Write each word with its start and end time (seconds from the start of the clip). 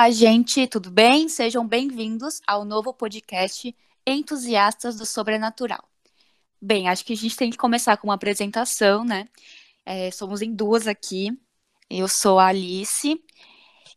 Olá, 0.00 0.10
gente, 0.10 0.66
tudo 0.66 0.90
bem? 0.90 1.28
Sejam 1.28 1.68
bem-vindos 1.68 2.40
ao 2.46 2.64
novo 2.64 2.90
podcast 2.90 3.76
Entusiastas 4.06 4.96
do 4.96 5.04
Sobrenatural. 5.04 5.86
Bem, 6.58 6.88
acho 6.88 7.04
que 7.04 7.12
a 7.12 7.16
gente 7.16 7.36
tem 7.36 7.50
que 7.50 7.58
começar 7.58 7.98
com 7.98 8.06
uma 8.06 8.14
apresentação, 8.14 9.04
né? 9.04 9.28
É, 9.84 10.10
somos 10.10 10.40
em 10.40 10.54
duas 10.54 10.86
aqui. 10.86 11.38
Eu 11.90 12.08
sou 12.08 12.38
a 12.38 12.46
Alice 12.46 13.22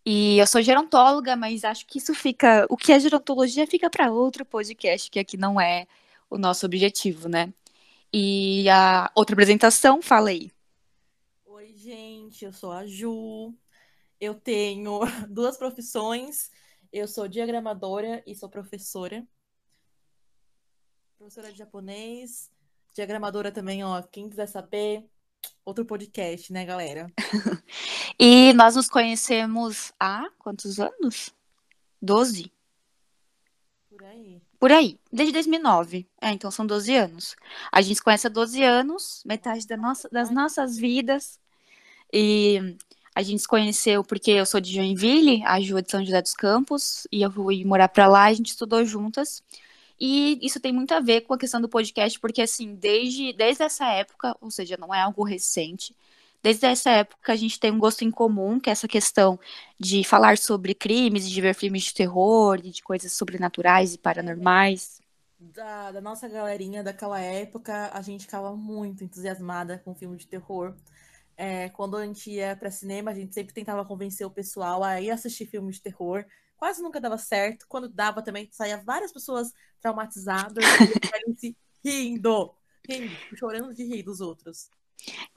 e 0.05 0.37
eu 0.37 0.45
sou 0.45 0.61
gerontóloga, 0.61 1.37
mas 1.37 1.63
acho 1.63 1.87
que 1.87 1.99
isso 1.99 2.13
fica. 2.13 2.67
O 2.69 2.75
que 2.75 2.91
é 2.91 2.99
gerontologia 2.99 3.65
fica 3.65 3.89
para 3.89 4.11
outro 4.11 4.43
podcast, 4.43 5.09
que 5.09 5.19
aqui 5.19 5.37
não 5.37 5.59
é 5.59 5.87
o 6.29 6.37
nosso 6.37 6.65
objetivo, 6.65 7.29
né? 7.29 7.53
E 8.11 8.67
a 8.67 9.09
outra 9.15 9.35
apresentação, 9.35 10.01
fala 10.01 10.31
aí. 10.31 10.51
Oi, 11.45 11.73
gente, 11.77 12.43
eu 12.43 12.51
sou 12.51 12.73
a 12.73 12.85
Ju. 12.85 13.53
Eu 14.23 14.35
tenho 14.35 15.01
duas 15.29 15.57
profissões. 15.57 16.49
Eu 16.93 17.09
sou 17.09 17.27
diagramadora 17.27 18.23
e 18.25 18.33
sou 18.33 18.47
professora. 18.47 19.27
Professora 21.17 21.51
de 21.51 21.57
japonês, 21.57 22.49
diagramadora 22.93 23.51
também, 23.51 23.83
ó. 23.83 24.01
Quem 24.01 24.29
quiser 24.29 24.47
saber, 24.47 25.05
outro 25.65 25.83
podcast, 25.83 26.53
né, 26.53 26.63
galera? 26.63 27.11
e 28.17 28.53
nós 28.53 28.77
nos 28.77 28.87
conhecemos 28.87 29.91
há 29.99 30.29
quantos 30.39 30.79
anos? 30.79 31.35
Doze? 32.01 32.49
Por 33.89 34.05
aí. 34.05 34.41
Por 34.57 34.71
aí, 34.71 34.97
desde 35.11 35.33
2009. 35.33 36.07
É, 36.21 36.31
então 36.31 36.49
são 36.49 36.65
12 36.65 36.95
anos. 36.95 37.35
A 37.69 37.81
gente 37.81 37.97
se 37.97 38.01
conhece 38.01 38.27
há 38.27 38.29
12 38.29 38.63
anos, 38.63 39.21
metade 39.25 39.67
da 39.67 39.75
nossa, 39.75 40.07
das 40.07 40.29
nossas 40.29 40.77
vidas. 40.77 41.37
E 42.11 42.77
a 43.15 43.21
gente 43.21 43.41
se 43.41 43.47
conheceu 43.47 44.03
porque 44.03 44.31
eu 44.31 44.45
sou 44.45 44.59
de 44.59 44.73
Joinville, 44.73 45.43
a 45.45 45.59
Ju 45.59 45.77
é 45.77 45.81
de 45.81 45.91
São 45.91 46.03
José 46.03 46.21
dos 46.21 46.33
Campos, 46.33 47.07
e 47.11 47.21
eu 47.21 47.31
fui 47.31 47.63
morar 47.63 47.87
para 47.89 48.07
lá, 48.07 48.25
a 48.25 48.33
gente 48.33 48.51
estudou 48.51 48.83
juntas. 48.85 49.43
E 49.99 50.39
isso 50.41 50.59
tem 50.59 50.73
muito 50.73 50.93
a 50.93 50.99
ver 50.99 51.21
com 51.21 51.33
a 51.33 51.37
questão 51.37 51.61
do 51.61 51.69
podcast, 51.69 52.19
porque 52.19 52.41
assim, 52.41 52.75
desde, 52.75 53.31
desde 53.33 53.63
essa 53.63 53.85
época, 53.87 54.35
ou 54.41 54.49
seja, 54.49 54.75
não 54.77 54.93
é 54.93 55.01
algo 55.01 55.23
recente, 55.23 55.95
desde 56.41 56.65
essa 56.65 56.89
época 56.89 57.31
a 57.31 57.35
gente 57.35 57.59
tem 57.59 57.71
um 57.71 57.79
gosto 57.79 58.03
em 58.03 58.11
comum, 58.11 58.59
que 58.59 58.69
é 58.69 58.73
essa 58.73 58.87
questão 58.87 59.39
de 59.79 60.03
falar 60.03 60.37
sobre 60.37 60.73
crimes, 60.73 61.29
de 61.29 61.39
ver 61.39 61.53
filmes 61.53 61.83
de 61.83 61.93
terror, 61.93 62.59
de 62.59 62.81
coisas 62.81 63.13
sobrenaturais 63.13 63.93
e 63.93 63.97
paranormais. 63.97 65.01
Da, 65.39 65.91
da 65.91 66.01
nossa 66.01 66.27
galerinha 66.27 66.83
daquela 66.83 67.19
época, 67.19 67.91
a 67.93 68.01
gente 68.01 68.21
ficava 68.21 68.55
muito 68.55 69.03
entusiasmada 69.03 69.77
com 69.77 69.93
filme 69.93 70.17
de 70.17 70.25
terror. 70.25 70.73
É, 71.35 71.69
quando 71.69 71.97
a 71.97 72.05
gente 72.05 72.29
ia 72.31 72.55
para 72.55 72.69
cinema, 72.69 73.11
a 73.11 73.13
gente 73.13 73.33
sempre 73.33 73.53
tentava 73.53 73.85
convencer 73.85 74.25
o 74.25 74.31
pessoal 74.31 74.83
a 74.83 75.01
ir 75.01 75.11
assistir 75.11 75.45
filmes 75.45 75.77
de 75.77 75.81
terror. 75.81 76.25
Quase 76.57 76.81
nunca 76.81 77.01
dava 77.01 77.17
certo. 77.17 77.65
Quando 77.67 77.89
dava 77.89 78.21
também, 78.21 78.47
saía 78.51 78.77
várias 78.77 79.11
pessoas 79.11 79.51
traumatizadas 79.81 80.63
e 81.43 81.55
rindo, 81.83 82.53
rindo, 82.87 83.15
chorando 83.35 83.73
de 83.73 83.83
rir 83.83 84.03
dos 84.03 84.21
outros. 84.21 84.69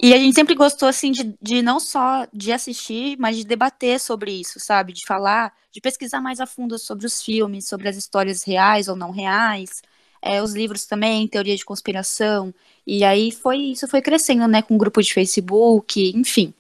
E 0.01 0.15
a 0.15 0.19
gente 0.19 0.35
sempre 0.35 0.55
gostou, 0.55 0.89
assim, 0.89 1.11
de, 1.11 1.37
de 1.41 1.63
não 1.63 1.81
só 1.81 2.27
de 2.33 2.53
assistir, 2.53 3.17
mas 3.19 3.37
de 3.37 3.45
debater 3.45 3.99
sobre 3.99 4.31
isso, 4.31 4.61
sabe? 4.61 4.93
De 4.93 5.05
falar, 5.05 5.53
de 5.73 5.81
pesquisar 5.81 6.21
mais 6.21 6.41
a 6.41 6.47
fundo 6.47 6.79
sobre 6.79 7.07
os 7.07 7.23
filmes, 7.23 7.67
sobre 7.67 7.89
as 7.89 7.97
histórias 7.97 8.43
reais 8.45 8.89
ou 8.89 8.95
não 8.95 9.11
reais, 9.11 9.83
é, 10.23 10.43
os 10.43 10.55
livros 10.55 10.87
também, 10.87 11.29
teoria 11.29 11.57
de 11.57 11.65
conspiração. 11.65 12.55
E 12.87 13.05
aí 13.05 13.33
foi 13.33 13.59
isso 13.59 13.89
foi 13.89 14.01
crescendo, 14.03 14.47
né, 14.49 14.63
com 14.63 14.75
um 14.75 14.79
grupo 14.79 15.03
de 15.03 15.13
Facebook, 15.13 16.13
enfim. 16.15 16.55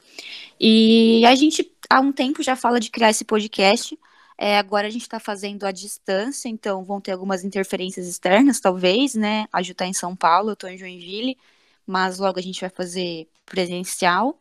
E 0.60 1.24
a 1.26 1.34
gente 1.34 1.70
há 1.90 2.00
um 2.00 2.12
tempo 2.12 2.42
já 2.42 2.56
fala 2.56 2.80
de 2.80 2.90
criar 2.90 3.10
esse 3.10 3.24
podcast. 3.24 3.98
É, 4.38 4.58
agora 4.58 4.86
a 4.86 4.90
gente 4.90 5.02
está 5.02 5.18
fazendo 5.18 5.64
à 5.64 5.72
distância, 5.72 6.48
então 6.48 6.84
vão 6.84 7.00
ter 7.00 7.12
algumas 7.12 7.42
interferências 7.44 8.06
externas, 8.06 8.60
talvez, 8.60 9.14
né? 9.14 9.46
A 9.52 9.62
Ju 9.62 9.74
tá 9.74 9.86
em 9.86 9.94
São 9.94 10.14
Paulo, 10.14 10.50
eu 10.50 10.54
estou 10.54 10.68
em 10.68 10.76
Joinville, 10.76 11.38
mas 11.86 12.18
logo 12.18 12.38
a 12.38 12.42
gente 12.42 12.60
vai 12.60 12.68
fazer 12.70 13.28
presencial, 13.46 14.38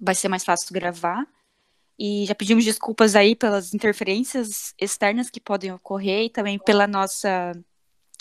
vai 0.00 0.14
ser 0.14 0.28
mais 0.28 0.44
fácil 0.44 0.72
gravar. 0.72 1.26
E 1.98 2.24
já 2.26 2.34
pedimos 2.34 2.64
desculpas 2.64 3.14
aí 3.16 3.34
pelas 3.36 3.74
interferências 3.74 4.74
externas 4.78 5.30
que 5.30 5.40
podem 5.40 5.72
ocorrer 5.72 6.26
e 6.26 6.30
também 6.30 6.58
pela 6.58 6.86
nossa 6.86 7.52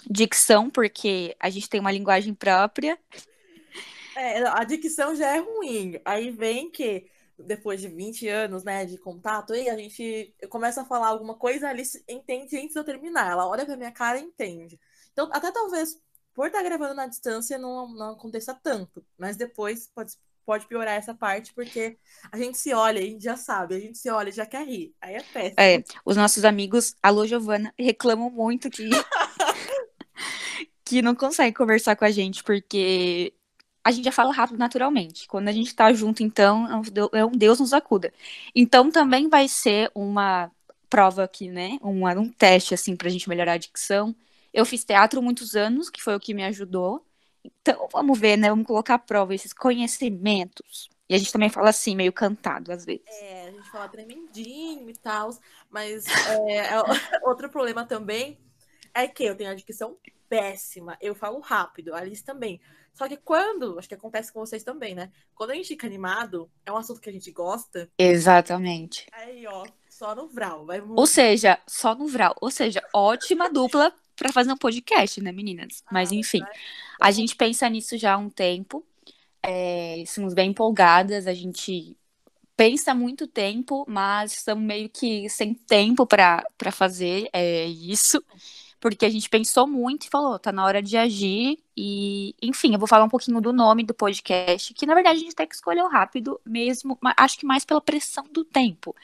dicção, 0.10 0.70
porque 0.70 1.36
a 1.40 1.50
gente 1.50 1.70
tem 1.70 1.80
uma 1.80 1.92
linguagem 1.92 2.34
própria. 2.34 2.98
É, 4.16 4.44
a 4.44 4.64
dicção 4.64 5.16
já 5.16 5.36
é 5.36 5.40
ruim. 5.40 6.00
Aí 6.06 6.32
vem 6.32 6.70
que 6.70 7.08
depois 7.38 7.82
de 7.82 7.88
20 7.88 8.28
anos, 8.28 8.64
né, 8.64 8.86
de 8.86 8.98
contato, 8.98 9.54
aí 9.54 9.70
a 9.70 9.78
gente 9.78 10.34
começa 10.50 10.82
a 10.82 10.86
falar 10.86 11.08
alguma 11.08 11.36
coisa, 11.36 11.70
ali 11.70 11.84
entende 12.08 12.58
antes 12.58 12.74
de 12.74 12.80
eu 12.80 12.84
terminar. 12.84 13.32
Ela 13.32 13.48
olha 13.48 13.66
pra 13.66 13.78
minha 13.78 13.92
cara 13.92 14.20
e 14.20 14.24
entende. 14.24 14.80
Então, 15.12 15.30
até 15.32 15.52
talvez 15.52 16.00
por 16.34 16.48
estar 16.48 16.64
gravando 16.64 16.94
na 16.94 17.08
distância 17.08 17.58
não, 17.58 17.90
não 17.90 18.12
aconteça 18.12 18.54
tanto, 18.54 19.04
mas 19.18 19.36
depois 19.36 19.88
pode, 19.94 20.14
pode 20.46 20.66
piorar 20.68 20.96
essa 20.96 21.14
parte, 21.14 21.54
porque 21.54 21.98
a 22.32 22.38
gente 22.38 22.58
se 22.58 22.74
olha 22.74 23.00
e 23.00 23.20
já 23.20 23.36
sabe, 23.36 23.76
a 23.76 23.80
gente 23.80 23.98
se 23.98 24.10
olha 24.10 24.30
e 24.30 24.34
já 24.34 24.46
quer 24.46 24.66
rir. 24.66 24.94
Aí 25.02 25.16
é 25.16 25.24
péssimo. 25.24 25.56
É, 25.60 25.84
os 26.06 26.16
nossos 26.16 26.46
amigos, 26.46 26.96
alô 27.04 27.26
Giovana, 27.28 27.74
reclamam 27.78 28.30
muito 28.30 28.70
que 28.70 28.90
que 30.92 31.02
não 31.02 31.16
consegue 31.16 31.56
conversar 31.56 31.96
com 31.96 32.06
a 32.06 32.12
gente, 32.12 32.44
porque 32.44 33.34
a 33.84 33.92
gente 33.92 34.06
já 34.06 34.12
fala 34.12 34.34
rápido 34.34 34.60
naturalmente. 34.60 35.28
Quando 35.28 35.48
a 35.48 35.52
gente 35.52 35.74
tá 35.74 35.92
junto, 35.94 36.22
então, 36.22 36.68
é 37.14 37.26
um 37.26 37.32
Deus 37.32 37.60
nos 37.60 37.74
acuda. 37.74 38.14
Então, 38.54 38.92
também 38.92 39.30
vai 39.30 39.48
ser 39.48 39.90
uma 39.96 40.52
prova 40.90 41.24
aqui, 41.24 41.50
né? 41.50 41.78
Um, 41.82 42.06
um 42.08 42.30
teste, 42.30 42.74
assim, 42.74 42.96
pra 42.96 43.10
gente 43.10 43.30
melhorar 43.30 43.54
a 43.54 43.58
dicção. 43.58 44.16
Eu 44.54 44.66
fiz 44.66 44.84
teatro 44.84 45.22
muitos 45.22 45.56
anos, 45.56 45.90
que 45.90 46.02
foi 46.02 46.16
o 46.16 46.20
que 46.20 46.34
me 46.34 46.44
ajudou. 46.44 47.06
Então, 47.44 47.88
vamos 47.92 48.20
ver, 48.20 48.38
né? 48.38 48.50
Vamos 48.50 48.68
colocar 48.68 48.96
à 48.96 49.00
prova 49.00 49.34
esses 49.34 49.54
conhecimentos. 49.54 50.90
E 51.10 51.16
a 51.16 51.18
gente 51.18 51.32
também 51.32 51.50
fala 51.50 51.70
assim, 51.70 51.96
meio 51.96 52.12
cantado, 52.12 52.72
às 52.72 52.86
vezes. 52.86 53.06
É, 53.08 53.48
a 53.48 53.52
gente 53.52 53.70
fala 53.72 53.88
tremendinho 53.88 54.90
e 54.90 54.94
tal, 54.94 55.30
mas 55.70 56.06
é, 56.08 56.58
é, 56.58 56.70
outro 57.24 57.50
problema 57.50 57.86
também 57.86 58.38
é 58.94 59.08
que 59.08 59.24
eu 59.24 59.36
tenho 59.36 59.52
a 59.52 59.56
dicção 59.56 59.98
péssima. 60.30 60.98
Eu 61.02 61.14
falo 61.14 61.40
rápido, 61.40 61.94
a 61.94 62.00
Alice 62.00 62.24
também. 62.24 62.60
Só 62.94 63.08
que 63.08 63.18
quando, 63.18 63.78
acho 63.78 63.88
que 63.88 63.96
acontece 63.96 64.32
com 64.32 64.40
vocês 64.40 64.64
também, 64.64 64.94
né? 64.96 65.12
Quando 65.34 65.52
a 65.52 65.56
gente 65.56 65.68
fica 65.70 65.88
animado, 65.88 66.50
é 66.66 66.72
um 66.72 66.78
assunto 66.78 67.02
que 67.02 67.10
a 67.10 67.14
gente 67.14 67.32
gosta. 67.32 67.90
Exatamente. 67.98 69.08
Aí, 69.12 69.46
ó, 69.48 69.66
só 69.90 70.14
no 70.16 70.28
Vral. 70.28 70.66
Vai 70.66 70.82
Ou 70.82 71.06
seja, 71.06 71.60
só 71.68 71.96
no 71.96 72.08
Vral. 72.08 72.36
Ou 72.42 72.52
seja, 72.52 72.82
ótima 72.94 73.50
dupla 73.52 73.94
para 74.16 74.32
fazer 74.32 74.52
um 74.52 74.58
podcast, 74.58 75.22
né, 75.22 75.32
meninas? 75.32 75.84
Mas 75.92 76.12
ah, 76.12 76.16
enfim, 76.16 76.42
a 77.00 77.12
gente 77.12 77.36
pensa 77.36 77.70
nisso 77.70 77.98
já 77.98 78.14
há 78.14 78.18
um 78.18 78.30
tempo. 78.30 78.86
É, 79.44 79.98
estamos 79.98 80.34
bem 80.34 80.52
empolgadas, 80.52 81.28
a 81.28 81.34
gente 81.34 81.98
pensa 82.56 82.94
muito 82.94 83.26
tempo, 83.26 83.84
mas 83.88 84.34
estamos 84.34 84.64
meio 84.64 84.88
que 84.88 85.28
sem 85.30 85.54
tempo 85.54 86.06
para 86.06 86.46
fazer 86.72 87.28
é, 87.34 87.66
isso 87.66 88.24
porque 88.82 89.06
a 89.06 89.10
gente 89.10 89.30
pensou 89.30 89.68
muito 89.68 90.08
e 90.08 90.10
falou, 90.10 90.40
tá 90.40 90.52
na 90.52 90.66
hora 90.66 90.82
de 90.82 90.98
agir. 90.98 91.60
E, 91.78 92.36
enfim, 92.42 92.74
eu 92.74 92.80
vou 92.80 92.88
falar 92.88 93.06
um 93.06 93.10
pouquinho 93.10 93.40
do 93.40 93.54
nome 93.54 93.84
do 93.84 93.94
podcast, 93.94 94.74
que 94.74 94.88
na 94.88 94.96
verdade 94.96 95.20
a 95.20 95.22
gente 95.22 95.36
tem 95.36 95.48
que 95.48 95.54
escolher 95.54 95.86
rápido 95.86 96.42
mesmo, 96.44 96.98
acho 97.16 97.38
que 97.38 97.46
mais 97.46 97.64
pela 97.64 97.80
pressão 97.80 98.26
do 98.32 98.44
tempo. 98.44 98.96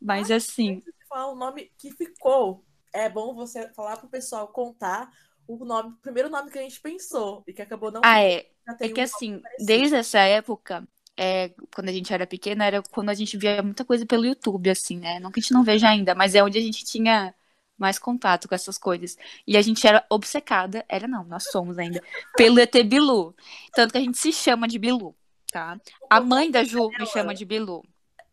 Mas 0.00 0.30
assim. 0.30 0.82
Falar 1.08 1.32
o 1.32 1.34
nome 1.34 1.70
que 1.76 1.90
ficou. 1.90 2.64
É 2.92 3.08
bom 3.08 3.34
você 3.34 3.68
falar 3.74 3.96
pro 3.96 4.08
pessoal 4.08 4.46
contar 4.48 5.10
o 5.48 5.64
nome, 5.64 5.90
o 5.90 5.96
primeiro 5.96 6.30
nome 6.30 6.50
que 6.50 6.58
a 6.58 6.62
gente 6.62 6.80
pensou 6.80 7.42
e 7.46 7.52
que 7.52 7.60
acabou 7.60 7.90
não. 7.90 8.00
Ah, 8.04 8.22
é. 8.22 8.46
É 8.80 8.88
que 8.88 9.00
um 9.00 9.04
assim, 9.04 9.42
desde 9.58 9.96
essa 9.96 10.20
época, 10.20 10.86
é, 11.16 11.50
quando 11.74 11.88
a 11.88 11.92
gente 11.92 12.12
era 12.12 12.26
pequena, 12.26 12.66
era 12.66 12.82
quando 12.82 13.08
a 13.08 13.14
gente 13.14 13.36
via 13.36 13.62
muita 13.62 13.84
coisa 13.84 14.06
pelo 14.06 14.24
YouTube, 14.24 14.70
assim, 14.70 14.98
né? 14.98 15.18
Não 15.18 15.32
que 15.32 15.40
a 15.40 15.42
gente 15.42 15.52
não 15.52 15.64
veja 15.64 15.88
ainda, 15.88 16.14
mas 16.14 16.36
é 16.36 16.44
onde 16.44 16.56
a 16.56 16.62
gente 16.62 16.84
tinha 16.84 17.34
mais 17.78 17.98
contato 17.98 18.48
com 18.48 18.54
essas 18.54 18.76
coisas. 18.76 19.16
E 19.46 19.56
a 19.56 19.62
gente 19.62 19.86
era 19.86 20.04
obcecada, 20.10 20.84
era 20.88 21.06
não, 21.06 21.24
nós 21.24 21.44
somos 21.44 21.78
ainda, 21.78 22.02
pelo 22.36 22.58
ET 22.58 22.74
Bilu. 22.84 23.34
Tanto 23.72 23.92
que 23.92 23.98
a 23.98 24.00
gente 24.00 24.18
se 24.18 24.32
chama 24.32 24.66
de 24.66 24.78
Bilu, 24.78 25.14
tá? 25.50 25.80
A 26.10 26.20
mãe 26.20 26.50
da 26.50 26.64
Ju 26.64 26.90
me 26.98 27.06
chama 27.06 27.34
de 27.34 27.44
Bilu. 27.44 27.84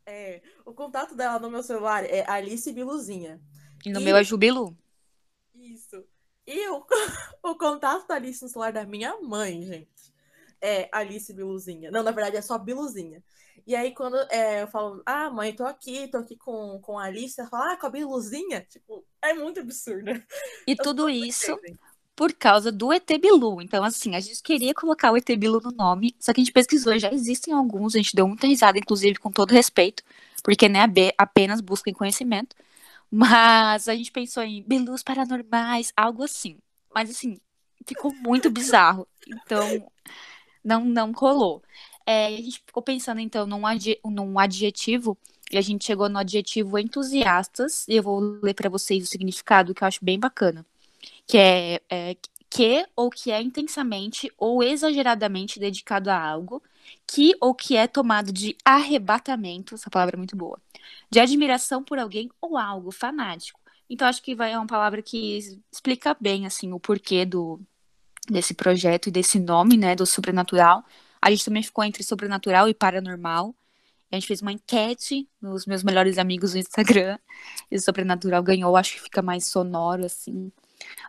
É, 0.05 0.41
o 0.65 0.73
contato 0.73 1.15
dela 1.15 1.39
no 1.39 1.49
meu 1.49 1.63
celular 1.63 2.03
é 2.03 2.29
Alice 2.29 2.71
Biluzinha. 2.73 3.39
E 3.85 3.91
no 3.91 4.01
e... 4.01 4.03
meu 4.03 4.17
é 4.17 4.23
Ju 4.23 4.37
Bilu. 4.37 4.75
Isso. 5.53 6.03
E 6.45 6.67
o, 6.69 6.85
o 7.43 7.55
contato 7.55 8.07
da 8.07 8.15
Alice 8.15 8.43
no 8.43 8.49
celular 8.49 8.71
da 8.71 8.85
minha 8.85 9.19
mãe, 9.21 9.63
gente, 9.63 10.13
é 10.61 10.89
Alice 10.91 11.31
Biluzinha. 11.33 11.91
Não, 11.91 12.03
na 12.03 12.11
verdade 12.11 12.37
é 12.37 12.41
só 12.41 12.57
Biluzinha. 12.57 13.23
E 13.65 13.75
aí, 13.75 13.93
quando 13.93 14.15
é, 14.29 14.61
eu 14.61 14.67
falo, 14.67 15.01
ah, 15.05 15.29
mãe, 15.31 15.53
tô 15.53 15.65
aqui, 15.65 16.07
tô 16.07 16.17
aqui 16.19 16.37
com, 16.37 16.79
com 16.81 16.99
a 16.99 17.05
Alice, 17.05 17.39
ela 17.39 17.49
fala, 17.49 17.73
ah, 17.73 17.77
com 17.77 17.87
a 17.87 17.89
Biluzinha? 17.89 18.61
Tipo, 18.69 19.03
é 19.23 19.33
muito 19.33 19.59
absurdo. 19.59 20.11
E 20.67 20.71
eu 20.71 20.77
tudo 20.77 21.09
isso 21.09 21.57
por 22.15 22.31
causa 22.33 22.71
do 22.71 22.93
ET 22.93 23.07
Bilu. 23.19 23.61
Então, 23.61 23.83
assim, 23.83 24.15
a 24.15 24.19
gente 24.19 24.41
queria 24.41 24.73
colocar 24.73 25.11
o 25.11 25.17
ET 25.17 25.27
Bilu 25.35 25.59
no 25.61 25.71
nome, 25.71 26.15
só 26.19 26.31
que 26.31 26.39
a 26.39 26.43
gente 26.43 26.53
pesquisou, 26.53 26.97
já 26.97 27.11
existem 27.11 27.53
alguns, 27.53 27.95
a 27.95 27.97
gente 27.97 28.15
deu 28.15 28.27
muita 28.27 28.47
risada, 28.47 28.77
inclusive, 28.77 29.15
com 29.15 29.31
todo 29.31 29.51
respeito, 29.51 30.03
porque 30.43 30.69
não 30.69 30.79
é 30.79 30.87
apenas 31.17 31.59
busca 31.59 31.89
em 31.89 31.93
conhecimento. 31.93 32.55
Mas 33.11 33.87
a 33.87 33.95
gente 33.95 34.11
pensou 34.11 34.43
em 34.43 34.63
Belus 34.63 35.03
Paranormais, 35.03 35.91
algo 35.95 36.23
assim. 36.23 36.57
Mas 36.93 37.09
assim, 37.09 37.39
ficou 37.85 38.13
muito 38.15 38.49
bizarro. 38.49 39.07
Então, 39.27 39.91
não, 40.63 40.83
não 40.83 41.11
rolou. 41.11 41.61
É, 42.05 42.27
a 42.27 42.31
gente 42.31 42.61
ficou 42.65 42.83
pensando, 42.83 43.19
então, 43.19 43.47
num, 43.47 43.61
num 44.05 44.39
adjetivo, 44.39 45.17
e 45.51 45.57
a 45.57 45.61
gente 45.61 45.85
chegou 45.85 46.09
no 46.09 46.19
adjetivo 46.19 46.77
entusiastas, 46.77 47.87
e 47.87 47.95
eu 47.95 48.03
vou 48.03 48.19
ler 48.19 48.53
para 48.53 48.69
vocês 48.69 49.03
o 49.03 49.07
significado, 49.07 49.73
que 49.73 49.83
eu 49.83 49.87
acho 49.87 50.03
bem 50.03 50.19
bacana. 50.19 50.65
Que 51.27 51.37
é, 51.37 51.81
é 51.89 52.15
que 52.49 52.85
ou 52.95 53.09
que 53.09 53.31
é 53.31 53.41
intensamente 53.41 54.31
ou 54.37 54.63
exageradamente 54.63 55.59
dedicado 55.59 56.09
a 56.09 56.17
algo, 56.17 56.63
que 57.05 57.35
ou 57.41 57.53
que 57.53 57.75
é 57.75 57.85
tomado 57.85 58.31
de 58.31 58.55
arrebatamento, 58.63 59.75
essa 59.75 59.89
palavra 59.89 60.15
é 60.15 60.17
muito 60.17 60.37
boa, 60.37 60.57
de 61.09 61.19
admiração 61.19 61.83
por 61.83 61.99
alguém 61.99 62.29
ou 62.39 62.57
algo 62.57 62.91
fanático. 62.91 63.59
Então 63.89 64.07
acho 64.07 64.21
que 64.21 64.33
vai 64.33 64.53
é 64.53 64.57
uma 64.57 64.67
palavra 64.67 65.01
que 65.01 65.37
explica 65.71 66.15
bem 66.19 66.45
assim 66.45 66.71
o 66.71 66.79
porquê 66.79 67.25
do 67.25 67.59
desse 68.29 68.53
projeto 68.53 69.07
e 69.07 69.11
desse 69.11 69.37
nome, 69.37 69.77
né, 69.77 69.95
do 69.95 70.05
sobrenatural. 70.05 70.83
A 71.25 71.31
gente 71.31 71.43
também 71.43 71.63
ficou 71.63 71.83
entre 71.83 72.03
sobrenatural 72.03 72.69
e 72.69 72.73
paranormal. 72.75 73.55
A 74.11 74.15
gente 74.15 74.27
fez 74.27 74.43
uma 74.43 74.51
enquete 74.51 75.27
nos 75.41 75.65
meus 75.65 75.83
melhores 75.83 76.19
amigos 76.19 76.53
no 76.53 76.59
Instagram. 76.59 77.17
E 77.71 77.77
o 77.77 77.81
sobrenatural 77.81 78.43
ganhou, 78.43 78.77
acho 78.77 78.93
que 78.93 79.01
fica 79.01 79.23
mais 79.23 79.47
sonoro 79.47 80.05
assim. 80.05 80.51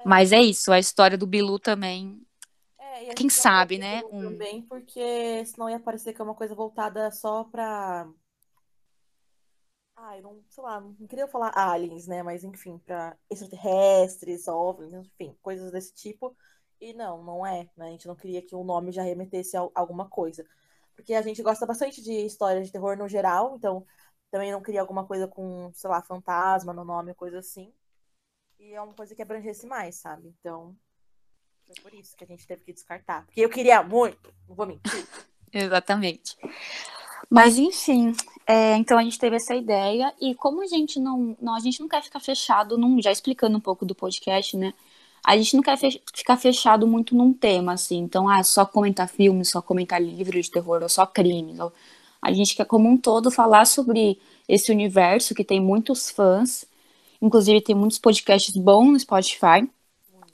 É. 0.01 0.09
Mas 0.09 0.33
é 0.33 0.41
isso, 0.41 0.73
a 0.73 0.79
história 0.79 1.19
do 1.19 1.27
Bilu 1.27 1.59
também. 1.59 2.19
É, 2.79 3.13
Quem 3.13 3.29
sabe, 3.29 3.77
né? 3.77 4.03
Um... 4.11 4.23
Também 4.23 4.63
porque 4.63 5.45
senão 5.45 5.69
ia 5.69 5.79
parecer 5.79 6.15
que 6.15 6.21
é 6.23 6.25
uma 6.25 6.35
coisa 6.35 6.55
voltada 6.55 7.11
só 7.11 7.45
pra. 7.45 8.09
Ai, 9.97 10.23
não, 10.23 10.43
sei 10.49 10.65
lá, 10.65 10.81
não 10.81 11.07
queria 11.07 11.29
falar 11.29 11.53
aliens, 11.55 12.07
né? 12.07 12.23
Mas 12.23 12.43
enfim, 12.43 12.79
pra 12.79 13.19
extraterrestres, 13.29 14.49
OVNIs, 14.49 14.95
enfim, 14.95 15.37
coisas 15.43 15.71
desse 15.71 15.93
tipo. 15.93 16.35
E 16.81 16.93
não, 16.93 17.23
não 17.23 17.47
é, 17.47 17.69
né? 17.77 17.89
A 17.89 17.91
gente 17.91 18.07
não 18.07 18.15
queria 18.15 18.43
que 18.43 18.55
o 18.55 18.65
nome 18.65 18.93
já 18.93 19.03
remetesse 19.03 19.57
a 19.57 19.69
alguma 19.75 20.09
coisa. 20.09 20.47
Porque 20.95 21.15
a 21.15 21.23
gente 21.23 21.43
gosta 21.43 21.67
bastante 21.67 22.03
de 22.03 22.13
histórias 22.13 22.67
de 22.67 22.73
terror 22.73 22.97
no 22.97 23.09
geral, 23.09 23.55
então 23.57 23.87
também 24.31 24.51
não 24.51 24.63
queria 24.63 24.81
alguma 24.81 25.07
coisa 25.07 25.29
com, 25.29 25.71
sei 25.75 25.89
lá, 25.91 26.03
fantasma 26.03 26.73
no 26.73 26.85
nome, 26.85 27.15
coisa 27.15 27.39
assim. 27.39 27.73
E 28.59 28.73
é 28.73 28.81
uma 28.81 28.95
coisa 28.95 29.15
que 29.15 29.23
abrangesse 29.23 29.67
mais, 29.67 29.97
sabe? 29.97 30.35
Então, 30.41 30.75
foi 31.67 31.75
por 31.83 31.95
isso 31.95 32.17
que 32.17 32.25
a 32.25 32.27
gente 32.27 32.47
teve 32.47 32.65
que 32.65 32.73
descartar. 32.73 33.25
Porque 33.27 33.41
eu 33.41 33.51
queria 33.51 33.83
muito, 33.83 34.33
não 34.49 34.55
vou 34.55 34.67
mentir. 34.67 35.07
Exatamente. 35.53 36.37
Mas 37.29 37.59
enfim, 37.59 38.13
é, 38.47 38.77
então 38.77 38.99
a 38.99 39.03
gente 39.03 39.19
teve 39.19 39.37
essa 39.37 39.55
ideia 39.55 40.15
e 40.21 40.35
como 40.35 40.63
a 40.63 40.67
gente 40.67 41.01
não, 41.01 41.37
não 41.41 41.55
a 41.55 41.61
gente 41.61 41.81
não 41.81 41.89
quer 41.89 42.03
ficar 42.03 42.21
fechado, 42.21 42.79
num, 42.79 43.01
já 43.03 43.11
explicando 43.11 43.57
um 43.57 43.61
pouco 43.61 43.85
do 43.85 43.95
podcast, 43.95 44.57
né? 44.57 44.73
A 45.27 45.37
gente 45.37 45.57
não 45.57 45.63
quer 45.63 45.77
fech 45.77 46.01
ficar 46.15 46.37
fechado 46.37 46.87
muito 46.87 47.15
num 47.17 47.33
tema, 47.33 47.73
assim. 47.73 47.99
Então, 47.99 48.29
ah, 48.29 48.43
só 48.45 48.65
comentar 48.65 49.09
filmes, 49.09 49.51
só 49.51 49.61
comentar 49.61 50.01
livros 50.03 50.47
de 50.47 50.53
terror, 50.53 50.83
ou 50.83 50.89
só 50.89 51.07
crimes. 51.07 51.59
Ou... 51.59 51.73
A 52.23 52.33
gente 52.33 52.55
quer, 52.55 52.67
como 52.67 52.89
um 52.89 52.97
todo, 52.97 53.31
falar 53.31 53.67
sobre 53.67 54.21
esse 54.49 54.71
universo 54.73 55.35
que 55.35 55.45
tem 55.45 55.61
muitos 55.61 56.11
fãs 56.11 56.67
Inclusive, 57.21 57.61
tem 57.61 57.75
muitos 57.75 57.99
podcasts 57.99 58.55
bons 58.57 58.93
no 58.93 59.01
Spotify. 59.01 59.69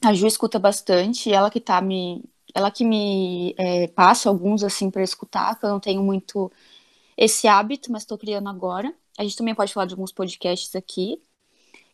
A 0.05 0.12
Ju 0.15 0.27
escuta 0.27 0.59
bastante, 0.59 1.33
ela 1.33 1.50
que 1.50 1.61
tá 1.61 1.81
me. 1.81 2.25
Ela 2.55 2.71
que 2.71 2.85
me 2.85 3.55
é, 3.56 3.88
passa 3.88 4.29
alguns 4.29 4.62
assim 4.62 4.91
para 4.91 5.03
escutar, 5.03 5.59
que 5.59 5.65
eu 5.65 5.71
não 5.71 5.81
tenho 5.81 6.03
muito 6.03 6.53
esse 7.17 7.49
hábito, 7.49 7.91
mas 7.91 8.03
estou 8.03 8.19
criando 8.19 8.49
agora. 8.49 8.95
A 9.19 9.23
gente 9.23 9.37
também 9.37 9.55
pode 9.55 9.73
falar 9.73 9.87
de 9.87 9.95
alguns 9.95 10.12
podcasts 10.12 10.75
aqui. 10.77 11.21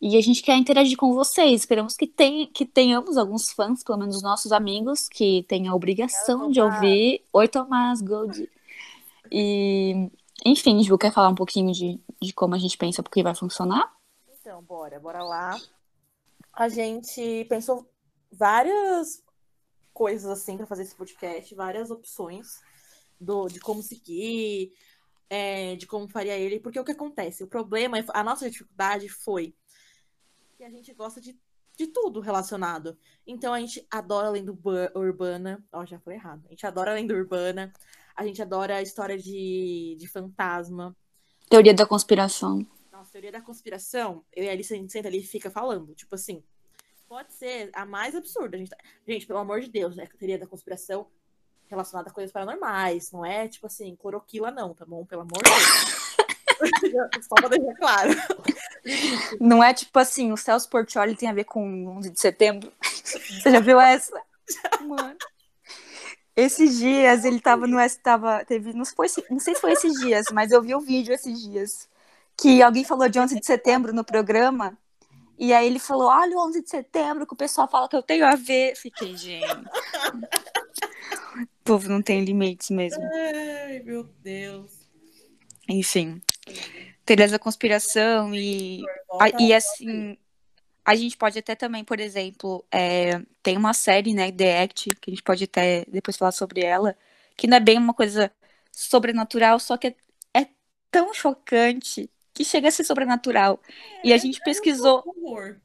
E 0.00 0.17
a 0.17 0.21
gente 0.21 0.43
quer 0.43 0.56
interagir 0.56 0.97
com 0.97 1.12
vocês. 1.12 1.61
Esperamos 1.61 1.97
que, 1.97 2.06
tem, 2.06 2.47
que 2.47 2.65
tenhamos 2.65 3.17
alguns 3.17 3.50
fãs, 3.50 3.83
pelo 3.83 3.99
menos 3.99 4.23
nossos 4.23 4.53
amigos, 4.53 5.09
que 5.09 5.45
têm 5.49 5.67
a 5.67 5.75
obrigação 5.75 6.50
de 6.50 6.61
ouvir. 6.61 7.25
Oi, 7.33 7.49
Tomás, 7.49 8.00
Gold. 8.00 8.49
E, 9.31 10.09
enfim, 10.45 10.83
Ju, 10.85 10.97
quer 10.97 11.12
falar 11.12 11.29
um 11.29 11.35
pouquinho 11.35 11.73
de, 11.73 12.00
de 12.23 12.33
como 12.33 12.55
a 12.55 12.59
gente 12.59 12.79
pensa 12.79 13.03
porque 13.03 13.25
vai 13.25 13.35
funcionar? 13.35 13.93
Então, 14.41 14.62
bora, 14.62 15.00
bora 15.00 15.25
lá. 15.25 15.61
A 16.53 16.69
gente 16.69 17.44
pensou 17.49 17.91
várias 18.31 19.23
coisas 19.93 20.31
assim 20.31 20.56
para 20.56 20.67
fazer 20.67 20.85
esse 20.85 20.94
podcast, 20.94 21.53
várias 21.56 21.91
opções 21.91 22.61
do, 23.21 23.49
de 23.49 23.59
como 23.59 23.83
seguir, 23.83 24.73
é, 25.29 25.75
de 25.75 25.89
como 25.89 26.09
faria 26.09 26.39
ele, 26.39 26.61
porque 26.61 26.79
o 26.79 26.85
que 26.85 26.93
acontece? 26.93 27.43
O 27.43 27.49
problema, 27.49 27.99
a 28.15 28.23
nossa 28.23 28.49
dificuldade 28.49 29.09
foi 29.09 29.55
que 30.58 30.64
a 30.64 30.70
gente 30.70 30.93
gosta 30.93 31.20
de, 31.20 31.38
de 31.76 31.87
tudo 31.87 32.20
relacionado. 32.20 32.99
Então 33.26 33.55
a 33.55 33.60
gente 33.60 33.87
adora 33.90 34.28
lenda 34.28 34.52
urbana. 34.94 35.64
Ó, 35.72 35.87
já 35.87 35.99
falei 35.99 36.19
errado. 36.19 36.44
A 36.46 36.50
gente 36.50 36.66
adora 36.66 36.93
lenda 36.93 37.14
urbana. 37.14 37.72
A 38.14 38.26
gente 38.26 38.43
adora 38.43 38.76
a 38.76 38.82
história 38.82 39.16
de, 39.16 39.96
de 39.99 40.06
fantasma. 40.08 40.94
Teoria 41.49 41.72
da 41.72 41.87
conspiração 41.87 42.66
nossa, 42.99 43.12
teoria 43.12 43.31
da 43.31 43.40
conspiração, 43.40 44.25
eu 44.32 44.43
e 44.43 44.49
a 44.49 44.52
Alice, 44.52 44.75
a 44.75 44.76
gente 44.76 44.90
senta 44.90 45.06
ali 45.06 45.20
e 45.20 45.22
fica 45.22 45.49
falando. 45.49 45.94
Tipo 45.94 46.16
assim, 46.16 46.43
pode 47.06 47.32
ser 47.32 47.70
a 47.72 47.87
mais 47.87 48.16
absurda. 48.16 48.56
A 48.56 48.58
gente, 48.58 48.70
tá... 48.70 48.76
gente 49.06 49.25
pelo 49.25 49.38
amor 49.38 49.60
de 49.60 49.69
Deus, 49.69 49.94
né? 49.94 50.02
A 50.02 50.19
teoria 50.19 50.37
da 50.37 50.49
conspiração 50.49 51.06
relacionada 51.69 52.10
a 52.10 52.12
coisas 52.12 52.32
paranormais. 52.32 53.12
Não 53.12 53.25
é, 53.25 53.46
tipo 53.46 53.69
assim, 53.69 53.94
cloroquila, 53.94 54.50
não, 54.50 54.75
tá 54.75 54.84
bom? 54.84 55.06
Pelo 55.06 55.22
amor 55.22 55.38
de 55.44 55.49
Deus. 55.49 56.07
Só 57.22 57.34
pra 57.34 57.49
deixar 57.49 57.75
claro. 57.75 58.10
Não 59.40 59.62
é 59.62 59.72
tipo 59.72 59.99
assim, 59.99 60.32
o 60.32 60.37
Celso 60.37 60.69
Portioli 60.69 61.16
tem 61.16 61.28
a 61.28 61.34
ver 61.34 61.44
com 61.44 61.87
11 61.99 62.10
de 62.10 62.20
setembro. 62.20 62.72
Você 62.82 63.50
já 63.50 63.60
viu 63.60 63.81
essa? 63.81 64.20
Mano. 64.81 65.16
Esses 66.37 66.78
dias 66.78 67.25
ele 67.25 67.40
tava 67.40 67.66
no 67.66 67.78
tava 68.02 68.44
teve 68.44 68.72
não 68.72 68.84
foi 68.84 69.08
não 69.28 69.40
sei 69.40 69.55
se 69.55 69.60
foi 69.60 69.72
esses 69.72 69.93
dias, 69.99 70.26
mas 70.32 70.52
eu 70.52 70.62
vi 70.62 70.72
o 70.75 70.78
um 70.78 70.81
vídeo 70.81 71.12
esses 71.12 71.43
dias 71.43 71.88
que 72.37 72.62
alguém 72.62 72.84
falou 72.84 73.08
de 73.08 73.19
11 73.19 73.40
de 73.40 73.44
setembro 73.44 73.93
no 73.93 74.05
programa. 74.05 74.78
E 75.37 75.52
aí 75.52 75.66
ele 75.66 75.78
falou: 75.78 76.08
Olha 76.08 76.37
o 76.37 76.46
11 76.49 76.62
de 76.62 76.70
setembro, 76.70 77.27
que 77.27 77.34
o 77.34 77.36
pessoal 77.36 77.69
fala 77.69 77.88
que 77.88 77.96
eu 77.96 78.03
tenho 78.03 78.24
a 78.27 78.34
ver. 78.34 78.74
Fiquei, 78.77 79.17
gente. 79.17 79.44
o 79.53 81.46
povo 81.65 81.88
não 81.88 82.03
tem 82.03 82.24
limites 82.24 82.70
mesmo. 82.70 83.03
Ai, 83.03 83.81
meu 83.84 84.05
Deus. 84.22 84.72
Enfim. 85.69 86.20
Teoria 87.05 87.38
conspiração 87.38 88.34
e. 88.34 88.82
A, 89.20 89.43
e 89.43 89.52
assim. 89.52 90.17
A 90.84 90.94
gente 90.94 91.19
pode 91.19 91.38
até 91.38 91.55
também, 91.55 91.84
por 91.84 92.00
exemplo, 92.00 92.64
é, 92.72 93.20
tem 93.43 93.58
uma 93.58 93.74
série, 93.74 94.14
né, 94.14 94.32
The 94.32 94.62
Act, 94.62 94.88
que 94.98 95.10
a 95.10 95.12
gente 95.12 95.22
pode 95.22 95.44
até 95.44 95.84
depois 95.86 96.17
falar 96.17 96.32
sobre 96.32 96.62
ela, 96.62 96.96
que 97.36 97.46
não 97.46 97.58
é 97.58 97.60
bem 97.60 97.76
uma 97.76 97.93
coisa 97.93 98.32
sobrenatural, 98.72 99.60
só 99.60 99.76
que 99.76 99.88
é, 99.88 99.94
é 100.32 100.46
tão 100.90 101.12
chocante 101.12 102.08
que 102.32 102.43
chega 102.43 102.69
a 102.69 102.70
ser 102.70 102.84
sobrenatural. 102.84 103.60
É, 104.02 104.08
e 104.08 104.12
a 104.14 104.17
é, 104.17 104.19
gente 104.19 104.40
é 104.40 104.44
pesquisou. 104.44 105.05
Um 105.06 105.56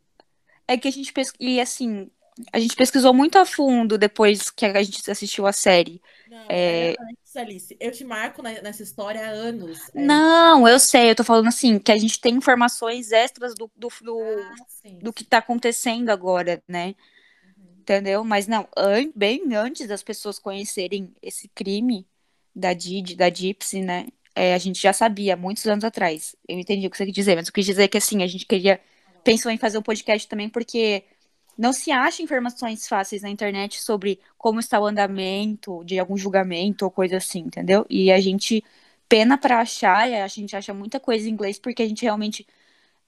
é 0.67 0.77
que 0.77 0.87
a 0.87 0.91
gente 0.91 1.13
pesquisou. 1.13 1.47
E 1.47 1.61
assim, 1.61 2.09
a 2.51 2.59
gente 2.59 2.75
pesquisou 2.75 3.13
muito 3.13 3.37
a 3.37 3.45
fundo 3.45 3.97
depois 3.97 4.49
que 4.49 4.65
a 4.65 4.81
gente 4.83 5.09
assistiu 5.09 5.45
a 5.45 5.53
série. 5.53 6.01
Não, 6.29 6.45
é... 6.49 6.95
Alice, 7.35 7.75
eu 7.79 7.91
te 7.91 8.03
marco 8.03 8.43
nessa 8.43 8.83
história 8.83 9.25
há 9.25 9.29
anos. 9.29 9.79
É. 9.95 10.05
Não, 10.05 10.67
eu 10.67 10.79
sei, 10.79 11.09
eu 11.09 11.15
tô 11.15 11.23
falando 11.23 11.47
assim, 11.47 11.79
que 11.79 11.91
a 11.91 11.97
gente 11.97 12.21
tem 12.21 12.35
informações 12.35 13.11
extras 13.11 13.55
do, 13.55 13.71
do, 13.75 13.89
do, 14.01 14.19
ah, 14.21 14.55
sim, 14.67 14.99
do 14.99 15.11
que 15.11 15.23
tá 15.23 15.39
acontecendo 15.39 16.09
agora, 16.09 16.61
né? 16.67 16.93
Uhum. 17.57 17.63
Entendeu? 17.79 18.23
Mas 18.23 18.45
não, 18.45 18.67
an 18.77 19.11
bem 19.15 19.55
antes 19.55 19.87
das 19.87 20.03
pessoas 20.03 20.37
conhecerem 20.37 21.11
esse 21.23 21.47
crime 21.47 22.07
da 22.55 22.73
Didi, 22.73 23.15
da 23.15 23.31
Gypsy, 23.31 23.81
né? 23.81 24.07
é, 24.35 24.53
a 24.53 24.57
gente 24.57 24.81
já 24.81 24.93
sabia 24.93 25.35
muitos 25.35 25.65
anos 25.67 25.83
atrás. 25.83 26.35
Eu 26.47 26.59
entendi 26.59 26.87
o 26.87 26.89
que 26.89 26.97
você 26.97 27.05
quis 27.05 27.13
dizer, 27.13 27.35
mas 27.35 27.47
eu 27.47 27.53
quis 27.53 27.65
dizer 27.65 27.87
que 27.87 27.97
assim, 27.97 28.23
a 28.23 28.27
gente 28.27 28.45
queria. 28.45 28.79
Pensou 29.23 29.51
em 29.51 29.57
fazer 29.57 29.77
um 29.77 29.81
podcast 29.81 30.27
também 30.27 30.49
porque 30.49 31.03
não 31.57 31.73
se 31.73 31.91
acha 31.91 32.23
informações 32.23 32.87
fáceis 32.87 33.21
na 33.21 33.29
internet 33.29 33.81
sobre 33.81 34.19
como 34.37 34.59
está 34.59 34.79
o 34.79 34.85
andamento 34.85 35.83
de 35.85 35.99
algum 35.99 36.17
julgamento 36.17 36.85
ou 36.85 36.91
coisa 36.91 37.17
assim, 37.17 37.39
entendeu? 37.41 37.85
E 37.89 38.11
a 38.11 38.19
gente 38.19 38.63
pena 39.07 39.37
para 39.37 39.59
achar, 39.59 40.09
e 40.09 40.15
a 40.15 40.27
gente 40.27 40.55
acha 40.55 40.73
muita 40.73 40.99
coisa 40.99 41.27
em 41.29 41.31
inglês 41.31 41.59
porque 41.59 41.83
a 41.83 41.87
gente 41.87 42.03
realmente 42.03 42.47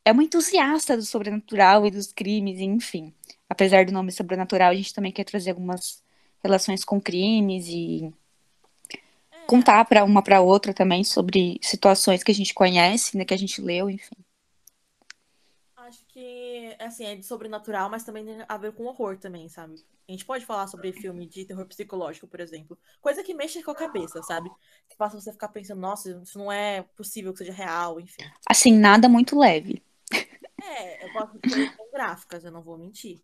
é 0.06 0.12
uma 0.12 0.24
entusiasta 0.24 0.96
do 0.96 1.04
sobrenatural 1.04 1.86
e 1.86 1.92
dos 1.92 2.14
crimes, 2.14 2.60
enfim. 2.60 3.14
Apesar 3.50 3.86
do 3.86 3.92
nome 3.92 4.12
sobrenatural, 4.12 4.72
a 4.72 4.76
gente 4.76 4.94
também 4.94 5.12
quer 5.12 5.24
trazer 5.24 5.52
algumas 5.52 6.04
relações 6.44 6.86
com 6.86 7.02
crimes 7.02 7.68
e 7.68 8.14
contar 9.48 9.86
para 9.86 10.04
uma 10.04 10.22
para 10.24 10.42
outra 10.42 10.74
também 10.74 11.04
sobre 11.04 11.60
situações 11.62 12.24
que 12.24 12.32
a 12.32 12.36
gente 12.36 12.54
conhece, 12.54 13.18
né, 13.18 13.26
que 13.26 13.34
a 13.34 13.38
gente 13.38 13.62
leu, 13.62 13.90
enfim. 13.90 14.25
Que 16.16 16.74
assim, 16.80 17.04
é 17.04 17.14
de 17.14 17.24
sobrenatural, 17.26 17.90
mas 17.90 18.06
também 18.06 18.24
tem 18.24 18.46
a 18.48 18.58
ver 18.58 18.72
com 18.72 18.86
horror 18.86 19.18
também, 19.18 19.50
sabe? 19.50 19.76
A 20.08 20.12
gente 20.14 20.24
pode 20.24 20.46
falar 20.46 20.66
sobre 20.68 20.94
filme 20.94 21.28
de 21.28 21.44
terror 21.44 21.66
psicológico, 21.66 22.26
por 22.26 22.40
exemplo. 22.40 22.80
Coisa 23.02 23.22
que 23.22 23.34
mexe 23.34 23.62
com 23.62 23.72
a 23.72 23.76
cabeça, 23.76 24.24
sabe? 24.24 24.50
Que 24.88 24.96
faça 24.96 25.20
você 25.20 25.34
ficar 25.34 25.50
pensando, 25.50 25.82
nossa, 25.82 26.22
isso 26.24 26.40
não 26.40 26.50
é 26.50 26.84
possível 26.96 27.34
que 27.34 27.40
seja 27.40 27.52
real, 27.52 28.00
enfim. 28.00 28.24
Assim, 28.50 28.72
nada 28.72 29.10
muito 29.10 29.38
leve. 29.38 29.84
É, 30.64 31.06
eu 31.06 31.12
posso 31.12 31.38
ter 31.40 31.76
gráficas, 31.92 32.46
eu 32.46 32.52
não 32.52 32.62
vou 32.62 32.78
mentir. 32.78 33.22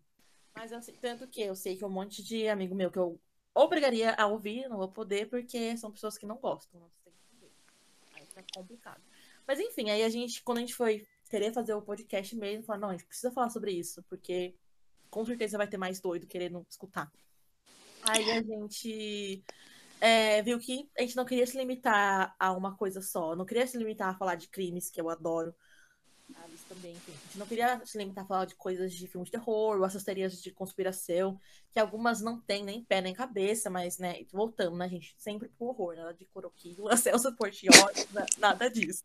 Mas 0.54 0.70
assim, 0.70 0.92
tanto 1.00 1.26
que 1.26 1.40
eu 1.40 1.56
sei 1.56 1.78
que 1.78 1.84
um 1.86 1.88
monte 1.88 2.22
de 2.22 2.46
amigo 2.46 2.74
meu 2.74 2.90
que 2.90 2.98
eu 2.98 3.18
obrigaria 3.54 4.14
a 4.18 4.26
ouvir, 4.26 4.68
não 4.68 4.76
vou 4.76 4.88
poder, 4.88 5.30
porque 5.30 5.78
são 5.78 5.90
pessoas 5.90 6.18
que 6.18 6.26
não 6.26 6.36
gostam. 6.36 6.78
Não 6.78 6.90
sei 7.02 7.12
Aí 8.12 8.26
fica 8.26 8.44
complicado. 8.54 9.00
Mas 9.46 9.58
enfim, 9.58 9.88
aí 9.88 10.02
a 10.02 10.10
gente, 10.10 10.42
quando 10.42 10.58
a 10.58 10.60
gente 10.60 10.74
foi 10.74 11.06
querer 11.32 11.50
fazer 11.50 11.72
o 11.72 11.80
podcast 11.80 12.36
mesmo, 12.36 12.62
falar, 12.62 12.78
não, 12.78 12.90
a 12.90 12.92
gente 12.92 13.06
precisa 13.06 13.32
falar 13.32 13.48
sobre 13.48 13.72
isso, 13.72 14.02
porque 14.02 14.54
com 15.08 15.24
certeza 15.24 15.56
vai 15.56 15.66
ter 15.66 15.78
mais 15.78 15.98
doido 15.98 16.26
querendo 16.26 16.66
escutar. 16.68 17.10
Aí 18.02 18.30
a 18.32 18.42
gente 18.42 19.42
é, 19.98 20.42
viu 20.42 20.58
que 20.58 20.90
a 20.98 21.00
gente 21.00 21.16
não 21.16 21.24
queria 21.24 21.46
se 21.46 21.56
limitar 21.56 22.36
a 22.38 22.52
uma 22.52 22.76
coisa 22.76 23.00
só, 23.00 23.34
não 23.34 23.46
queria 23.46 23.66
se 23.66 23.78
limitar 23.78 24.10
a 24.10 24.14
falar 24.14 24.34
de 24.34 24.46
crimes, 24.46 24.90
que 24.90 25.00
eu 25.00 25.08
adoro. 25.08 25.54
Alice 26.44 26.64
também, 26.66 26.92
enfim. 26.92 27.12
A 27.12 27.26
gente 27.26 27.38
não 27.38 27.46
queria 27.46 27.80
se 27.86 27.96
limitar 27.96 28.24
a 28.24 28.26
falar 28.26 28.44
de 28.44 28.54
coisas 28.54 28.92
de 28.92 29.06
filmes 29.06 29.30
de 29.30 29.38
terror, 29.38 29.78
ou 29.78 29.86
essas 29.86 30.04
teorias 30.04 30.42
de 30.42 30.50
conspiração, 30.50 31.40
que 31.70 31.80
algumas 31.80 32.20
não 32.20 32.38
tem 32.38 32.62
nem 32.62 32.84
pé 32.84 33.00
nem 33.00 33.14
cabeça, 33.14 33.70
mas, 33.70 33.96
né, 33.96 34.22
voltando, 34.30 34.76
né, 34.76 34.86
gente, 34.86 35.14
sempre 35.16 35.48
pro 35.48 35.68
horror, 35.68 35.96
nada 35.96 36.12
de 36.12 36.26
coroquilo, 36.26 36.88
Celso 36.96 37.34
Portioli, 37.36 38.06
nada 38.38 38.68
disso. 38.68 39.04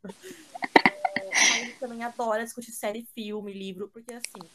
A 1.37 1.59
gente 1.59 1.79
também 1.79 2.03
adora 2.03 2.43
discutir 2.43 2.71
série, 2.71 3.07
filme, 3.13 3.53
livro, 3.53 3.89
porque, 3.89 4.13
assim, 4.13 4.49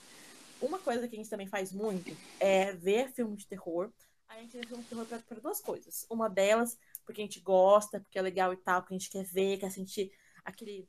uma 0.60 0.78
coisa 0.78 1.08
que 1.08 1.14
a 1.14 1.18
gente 1.18 1.30
também 1.30 1.46
faz 1.46 1.72
muito 1.72 2.16
é 2.38 2.72
ver 2.72 3.12
filme 3.12 3.36
de 3.36 3.46
terror, 3.46 3.90
a 4.28 4.38
gente 4.38 4.56
vê 4.56 4.66
filme 4.66 4.82
de 4.82 4.88
terror 4.88 5.06
para 5.06 5.40
duas 5.40 5.60
coisas. 5.60 6.06
Uma 6.08 6.28
delas, 6.28 6.78
porque 7.04 7.20
a 7.20 7.24
gente 7.24 7.40
gosta, 7.40 8.00
porque 8.00 8.18
é 8.18 8.22
legal 8.22 8.52
e 8.52 8.56
tal, 8.56 8.80
porque 8.80 8.94
a 8.94 8.98
gente 8.98 9.10
quer 9.10 9.24
ver, 9.24 9.58
quer 9.58 9.70
sentir 9.70 10.10
aquele 10.44 10.88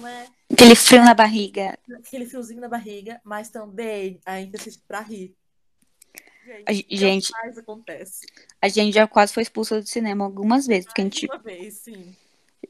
né? 0.00 0.28
Aquele 0.50 0.74
frio 0.74 1.04
na 1.04 1.14
barriga. 1.14 1.78
Aquele 1.98 2.26
friozinho 2.26 2.60
na 2.60 2.68
barriga, 2.68 3.20
mas 3.24 3.50
também 3.50 4.20
a 4.24 4.40
gente 4.40 4.56
assiste 4.56 4.82
pra 4.86 5.00
rir. 5.00 5.36
Gente, 6.44 6.64
a 6.66 6.96
gente, 6.96 7.32
mais 7.32 7.58
acontece. 7.58 8.26
A 8.60 8.68
gente 8.68 8.94
já 8.94 9.06
quase 9.06 9.34
foi 9.34 9.42
expulsa 9.42 9.80
do 9.80 9.86
cinema 9.86 10.24
algumas 10.24 10.66
vezes, 10.66 10.86
porque 10.86 11.02
a 11.02 11.04
gente. 11.04 11.26
Uma 11.26 11.38
vez, 11.38 11.74
sim. 11.74 12.16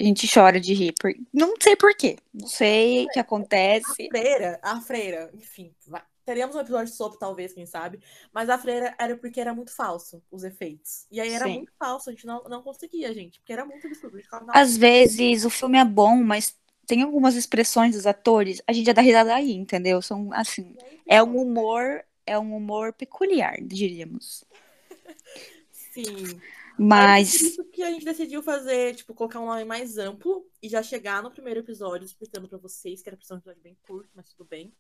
A 0.01 0.05
gente 0.05 0.29
chora 0.33 0.61
de 0.61 0.75
rir. 0.75 0.95
Por... 1.01 1.13
Não 1.33 1.55
sei 1.61 1.75
porquê. 1.77 2.17
Não 2.33 2.47
sei 2.47 3.07
o 3.07 3.09
que 3.09 3.19
acontece. 3.19 4.07
A 4.07 4.09
freira, 4.09 4.61
a 4.63 4.81
freira, 4.81 5.31
enfim, 5.35 5.75
vai. 5.87 6.03
Teríamos 6.25 6.55
um 6.55 6.61
episódio 6.61 6.93
sobre, 6.93 7.19
talvez, 7.19 7.55
quem 7.55 7.65
sabe. 7.65 8.01
Mas 8.35 8.51
a 8.51 8.59
freira 8.59 8.95
era 8.99 9.17
porque 9.17 9.41
era 9.41 9.55
muito 9.55 9.75
falso, 9.75 10.23
os 10.31 10.45
efeitos. 10.45 11.07
E 11.11 11.23
aí 11.23 11.33
era 11.33 11.47
Sim. 11.47 11.55
muito 11.55 11.73
falso, 11.79 12.11
a 12.11 12.13
gente 12.13 12.27
não, 12.27 12.45
não 12.45 12.63
conseguia, 12.63 13.15
gente. 13.15 13.41
Porque 13.41 13.53
era 13.53 13.65
muito 13.65 13.87
absurdo. 13.87 14.19
Às 14.49 14.77
vezes 14.77 15.47
o 15.47 15.51
filme 15.51 15.79
é 15.79 15.85
bom, 15.87 16.23
mas 16.23 16.55
tem 16.87 17.03
algumas 17.03 17.35
expressões 17.35 17.95
dos 17.95 18.07
atores, 18.07 18.63
a 18.67 18.73
gente 18.73 18.87
já 18.87 18.95
dá 18.95 19.03
risada 19.03 19.35
aí, 19.35 19.53
entendeu? 19.53 20.01
São 20.01 20.31
assim, 20.33 20.77
é 21.07 21.23
um 21.23 21.37
humor, 21.37 22.03
é 22.27 22.39
um 22.39 22.57
humor 22.57 22.95
peculiar, 22.95 23.57
diríamos. 23.63 24.43
Sim. 25.71 26.41
Mas. 26.79 27.35
É 27.35 27.47
isso 27.47 27.65
que 27.65 27.83
a 27.83 27.91
gente 27.91 28.05
decidiu 28.05 28.43
fazer, 28.43 28.95
tipo, 28.95 29.15
colocar 29.15 29.41
um 29.41 29.47
nome 29.47 29.65
mais 29.65 29.99
amplo 29.99 30.47
e 30.63 30.69
já 30.69 30.83
chegar 30.83 31.23
no 31.23 31.31
primeiro 31.31 31.61
episódio 31.61 32.07
explicando 32.07 32.49
para 32.49 32.59
vocês, 32.59 33.03
que 33.03 33.09
era 33.09 33.17
um 33.17 33.19
episódio 33.19 33.63
bem 33.63 33.77
curto, 33.87 34.11
mas 34.15 34.29
tudo 34.29 34.47
bem. 34.49 34.73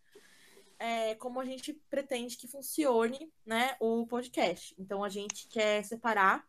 É, 0.78 1.17
como 1.17 1.40
a 1.40 1.45
gente 1.45 1.73
pretende 1.90 2.37
que 2.37 2.47
funcione, 2.47 3.33
né, 3.45 3.76
o 3.81 4.07
podcast. 4.07 4.75
Então 4.78 5.02
a 5.02 5.09
gente 5.09 5.49
quer 5.49 5.83
separar 5.85 6.47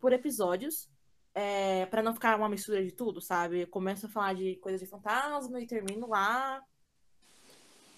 por 0.00 0.12
episódios 0.12 0.88
é, 1.32 1.86
para 1.86 2.02
não 2.02 2.12
ficar 2.12 2.36
uma 2.36 2.48
mistura 2.48 2.84
de 2.84 2.90
tudo, 2.90 3.20
sabe? 3.20 3.60
Eu 3.60 3.68
começo 3.68 4.06
a 4.06 4.08
falar 4.08 4.34
de 4.34 4.56
coisas 4.56 4.80
de 4.80 4.86
fantasma 4.86 5.60
e 5.60 5.66
termino 5.66 6.08
lá. 6.08 6.60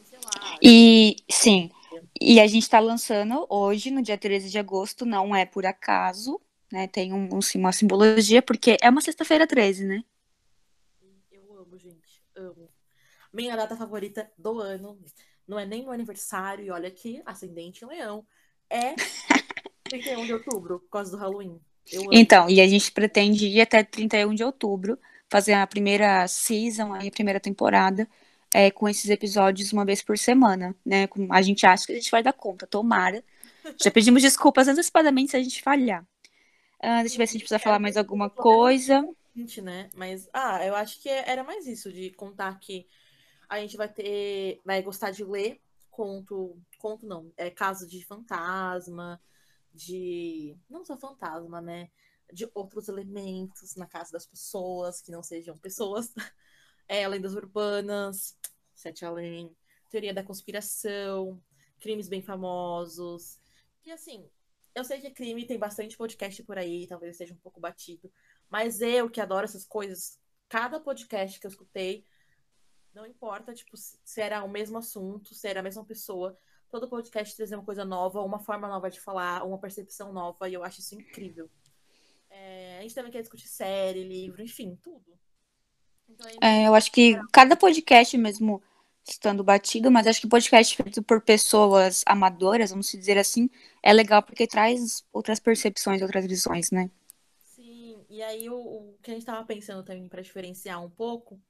Sei 0.04 0.18
lá. 0.18 0.58
E 0.62 1.16
sim. 1.30 1.70
E 2.20 2.38
a 2.38 2.46
gente 2.46 2.64
está 2.64 2.78
lançando 2.78 3.46
hoje, 3.48 3.90
no 3.90 4.02
dia 4.02 4.18
13 4.18 4.50
de 4.50 4.58
agosto, 4.58 5.06
não 5.06 5.34
é 5.34 5.46
por 5.46 5.64
acaso, 5.64 6.38
né? 6.72 6.86
Tem 6.86 7.12
um, 7.12 7.28
um 7.32 7.40
uma 7.56 7.72
simbologia, 7.72 8.42
porque 8.42 8.76
é 8.80 8.88
uma 8.88 9.00
sexta-feira 9.00 9.46
13, 9.46 9.84
né? 9.84 10.04
Eu 11.30 11.58
amo, 11.58 11.78
gente. 11.78 12.22
Amo. 12.36 12.68
Minha 13.32 13.56
data 13.56 13.76
favorita 13.76 14.30
do 14.36 14.60
ano. 14.60 14.98
Não 15.46 15.58
é 15.58 15.66
nem 15.66 15.82
meu 15.82 15.92
aniversário, 15.92 16.64
e 16.64 16.70
olha 16.70 16.88
aqui, 16.88 17.20
ascendente 17.26 17.84
em 17.84 17.88
leão. 17.88 18.24
É 18.68 18.94
31 19.84 20.24
de 20.24 20.32
outubro, 20.32 20.80
por 20.80 20.88
causa 20.88 21.10
do 21.10 21.16
Halloween. 21.16 21.60
Então, 22.12 22.48
e 22.48 22.60
a 22.60 22.68
gente 22.68 22.92
pretende 22.92 23.46
ir 23.46 23.60
até 23.60 23.82
31 23.82 24.34
de 24.34 24.44
outubro, 24.44 24.98
fazer 25.28 25.54
a 25.54 25.66
primeira 25.66 26.26
season, 26.28 26.94
a 26.94 27.10
primeira 27.10 27.40
temporada, 27.40 28.08
é, 28.52 28.70
com 28.70 28.88
esses 28.88 29.08
episódios 29.10 29.72
uma 29.72 29.84
vez 29.84 30.02
por 30.02 30.18
semana, 30.18 30.74
né? 30.84 31.08
A 31.30 31.42
gente 31.42 31.66
acha 31.66 31.86
que 31.86 31.92
a 31.92 31.96
gente 31.96 32.10
vai 32.10 32.22
dar 32.22 32.32
conta, 32.32 32.66
tomara. 32.66 33.24
Já 33.82 33.90
pedimos 33.90 34.22
desculpas 34.22 34.68
antecipadamente 34.68 35.30
se 35.32 35.36
a 35.36 35.42
gente 35.42 35.62
falhar. 35.62 36.04
Uh, 36.82 37.00
deixa 37.00 37.14
eu 37.14 37.18
ver 37.18 37.26
se 37.26 37.30
a 37.30 37.38
gente 37.38 37.42
precisa 37.42 37.58
falar 37.58 37.78
mais 37.78 37.96
alguma 37.96 38.30
coisa. 38.30 39.06
Né? 39.62 39.90
Mas, 39.94 40.28
ah, 40.32 40.64
eu 40.66 40.74
acho 40.74 41.00
que 41.00 41.08
era 41.08 41.44
mais 41.44 41.66
isso, 41.66 41.92
de 41.92 42.10
contar 42.10 42.58
que 42.58 42.86
a 43.48 43.60
gente 43.60 43.76
vai 43.76 43.88
ter, 43.88 44.60
vai 44.64 44.82
gostar 44.82 45.10
de 45.10 45.24
ler 45.24 45.60
conto, 45.90 46.58
conto 46.78 47.06
não, 47.06 47.30
é 47.36 47.50
caso 47.50 47.86
de 47.86 48.04
fantasma, 48.04 49.20
de 49.74 50.56
não 50.68 50.84
só 50.84 50.96
fantasma, 50.96 51.60
né? 51.60 51.90
De 52.32 52.48
outros 52.54 52.88
elementos 52.88 53.76
na 53.76 53.86
casa 53.86 54.12
das 54.12 54.26
pessoas 54.26 55.02
que 55.02 55.10
não 55.10 55.22
sejam 55.22 55.56
pessoas. 55.58 56.12
É, 56.92 57.06
lendas 57.06 57.36
urbanas, 57.36 58.36
Sete 58.74 59.04
Além, 59.04 59.56
teoria 59.88 60.12
da 60.12 60.24
conspiração, 60.24 61.40
crimes 61.78 62.08
bem 62.08 62.20
famosos. 62.20 63.38
E 63.84 63.92
assim, 63.92 64.28
eu 64.80 64.84
sei 64.84 65.00
que 65.00 65.10
crime 65.10 65.46
tem 65.46 65.58
bastante 65.58 65.96
podcast 65.96 66.42
por 66.42 66.58
aí, 66.58 66.86
talvez 66.86 67.16
seja 67.16 67.34
um 67.34 67.38
pouco 67.38 67.60
batido, 67.60 68.10
mas 68.48 68.80
eu 68.80 69.08
que 69.08 69.20
adoro 69.20 69.44
essas 69.44 69.64
coisas, 69.64 70.18
cada 70.48 70.80
podcast 70.80 71.38
que 71.38 71.46
eu 71.46 71.50
escutei, 71.50 72.04
não 72.94 73.06
importa, 73.06 73.54
tipo, 73.54 73.76
se 73.76 74.20
era 74.20 74.42
o 74.42 74.48
mesmo 74.48 74.78
assunto, 74.78 75.34
se 75.34 75.46
era 75.46 75.60
a 75.60 75.62
mesma 75.62 75.84
pessoa, 75.84 76.36
todo 76.70 76.88
podcast 76.88 77.36
trazer 77.36 77.54
uma 77.54 77.64
coisa 77.64 77.84
nova, 77.84 78.22
uma 78.22 78.40
forma 78.40 78.66
nova 78.66 78.90
de 78.90 79.00
falar, 79.00 79.44
uma 79.44 79.58
percepção 79.58 80.12
nova, 80.12 80.48
e 80.48 80.54
eu 80.54 80.64
acho 80.64 80.80
isso 80.80 80.94
incrível. 80.94 81.48
É, 82.28 82.78
a 82.78 82.82
gente 82.82 82.94
também 82.94 83.12
quer 83.12 83.20
discutir 83.20 83.48
série, 83.48 84.02
livro, 84.02 84.42
enfim, 84.42 84.78
tudo. 84.82 85.18
Então, 86.08 86.26
é, 86.40 86.66
eu 86.66 86.74
acho 86.74 86.90
que 86.90 87.16
cada 87.32 87.56
podcast 87.56 88.16
mesmo 88.16 88.62
estando 89.06 89.42
batido, 89.42 89.90
mas 89.90 90.06
acho 90.06 90.20
que 90.20 90.28
podcast 90.28 90.76
feito 90.76 91.02
por 91.02 91.20
pessoas 91.20 92.02
amadoras, 92.06 92.70
vamos 92.70 92.90
dizer 92.90 93.18
assim, 93.18 93.48
é 93.82 93.92
legal 93.92 94.22
porque 94.22 94.46
traz 94.46 95.04
outras 95.12 95.40
percepções, 95.40 96.02
outras 96.02 96.26
visões, 96.26 96.70
né? 96.70 96.90
Sim, 97.44 98.04
e 98.08 98.22
aí 98.22 98.48
o, 98.48 98.56
o 98.56 98.98
que 99.02 99.10
a 99.10 99.14
gente 99.14 99.22
estava 99.22 99.44
pensando 99.44 99.82
também 99.82 100.08
para 100.08 100.22
diferenciar 100.22 100.84
um 100.84 100.90
pouco 100.90 101.40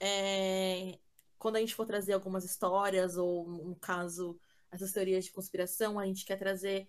é 0.00 0.98
quando 1.38 1.56
a 1.56 1.60
gente 1.60 1.74
for 1.74 1.86
trazer 1.86 2.12
algumas 2.12 2.44
histórias 2.44 3.16
ou 3.16 3.48
um 3.48 3.74
caso 3.74 4.38
essas 4.70 4.92
teorias 4.92 5.24
de 5.24 5.32
conspiração, 5.32 5.98
a 5.98 6.06
gente 6.06 6.24
quer 6.24 6.36
trazer 6.36 6.88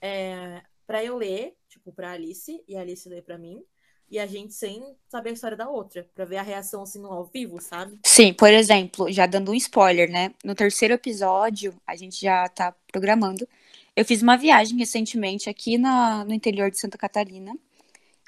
é, 0.00 0.62
para 0.86 1.04
eu 1.04 1.16
ler, 1.16 1.56
tipo, 1.68 1.92
para 1.92 2.12
Alice, 2.12 2.64
e 2.66 2.76
a 2.76 2.80
Alice 2.80 3.08
ler 3.08 3.22
para 3.22 3.38
mim, 3.38 3.64
e 4.10 4.18
a 4.18 4.26
gente 4.26 4.52
sem 4.52 4.82
saber 5.08 5.30
a 5.30 5.32
história 5.32 5.56
da 5.56 5.68
outra, 5.68 6.08
para 6.14 6.24
ver 6.24 6.38
a 6.38 6.42
reação 6.42 6.82
assim 6.82 6.98
no 7.00 7.12
ao 7.12 7.24
vivo, 7.24 7.60
sabe? 7.60 7.98
Sim, 8.04 8.32
por 8.32 8.50
exemplo, 8.50 9.10
já 9.12 9.24
dando 9.26 9.52
um 9.52 9.54
spoiler, 9.54 10.10
né? 10.10 10.34
No 10.44 10.54
terceiro 10.54 10.94
episódio, 10.94 11.74
a 11.86 11.94
gente 11.94 12.20
já 12.20 12.48
tá 12.48 12.74
programando. 12.90 13.46
Eu 13.94 14.04
fiz 14.04 14.20
uma 14.22 14.36
viagem 14.36 14.76
recentemente 14.78 15.48
aqui 15.48 15.78
na, 15.78 16.24
no 16.24 16.34
interior 16.34 16.70
de 16.70 16.78
Santa 16.78 16.98
Catarina 16.98 17.56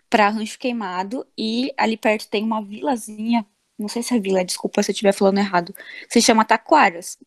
para 0.09 0.29
Rancho 0.29 0.59
Queimado 0.59 1.27
e 1.37 1.73
ali 1.77 1.97
perto 1.97 2.29
tem 2.29 2.45
uma 2.45 2.63
vilazinha, 2.63 3.47
não 3.79 3.89
sei 3.89 4.03
se 4.03 4.15
é 4.15 4.21
vila, 4.21 4.45
desculpa 4.45 4.83
se 4.83 4.91
eu 4.91 4.93
estiver 4.93 5.13
falando 5.13 5.39
errado, 5.39 5.75
se 6.09 6.21
chama 6.21 6.45
Taquaras. 6.45 7.19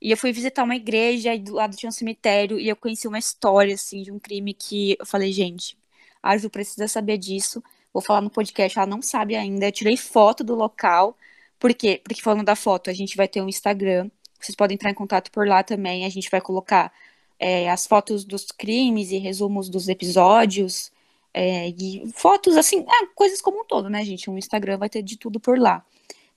E 0.00 0.10
eu 0.10 0.16
fui 0.16 0.32
visitar 0.32 0.62
uma 0.62 0.76
igreja 0.76 1.34
e 1.34 1.38
do 1.38 1.54
lado 1.54 1.76
tinha 1.76 1.88
um 1.88 1.92
cemitério 1.92 2.60
e 2.60 2.68
eu 2.68 2.76
conheci 2.76 3.08
uma 3.08 3.18
história, 3.18 3.74
assim, 3.74 4.02
de 4.02 4.12
um 4.12 4.18
crime 4.18 4.52
que 4.52 4.96
eu 5.00 5.06
falei, 5.06 5.32
gente, 5.32 5.78
a 6.22 6.36
Ju 6.36 6.50
precisa 6.50 6.86
saber 6.86 7.16
disso. 7.18 7.62
Vou 7.94 8.02
falar 8.02 8.20
no 8.20 8.30
podcast, 8.30 8.78
ela 8.78 8.86
não 8.86 9.00
sabe 9.00 9.36
ainda. 9.36 9.66
Eu 9.68 9.72
tirei 9.72 9.96
foto 9.96 10.44
do 10.44 10.54
local. 10.54 11.16
Por 11.58 11.72
quê? 11.74 12.00
Porque 12.04 12.20
falando 12.20 12.44
da 12.44 12.56
foto, 12.56 12.90
a 12.90 12.92
gente 12.92 13.16
vai 13.16 13.28
ter 13.28 13.40
um 13.40 13.48
Instagram. 13.48 14.10
Vocês 14.40 14.56
podem 14.56 14.74
entrar 14.74 14.90
em 14.90 14.94
contato 14.94 15.30
por 15.30 15.46
lá 15.46 15.62
também. 15.62 16.04
A 16.04 16.10
gente 16.10 16.30
vai 16.30 16.40
colocar 16.40 16.92
é, 17.38 17.70
as 17.70 17.86
fotos 17.86 18.24
dos 18.24 18.46
crimes 18.46 19.10
e 19.12 19.18
resumos 19.18 19.68
dos 19.70 19.88
episódios. 19.88 20.92
É, 21.32 21.68
e 21.70 22.10
fotos, 22.14 22.56
assim, 22.56 22.84
ah, 22.88 23.06
coisas 23.14 23.40
como 23.40 23.62
um 23.62 23.64
todo, 23.64 23.88
né, 23.88 24.04
gente? 24.04 24.30
Um 24.30 24.38
Instagram 24.38 24.78
vai 24.78 24.88
ter 24.88 25.02
de 25.02 25.16
tudo 25.16 25.40
por 25.40 25.58
lá 25.58 25.84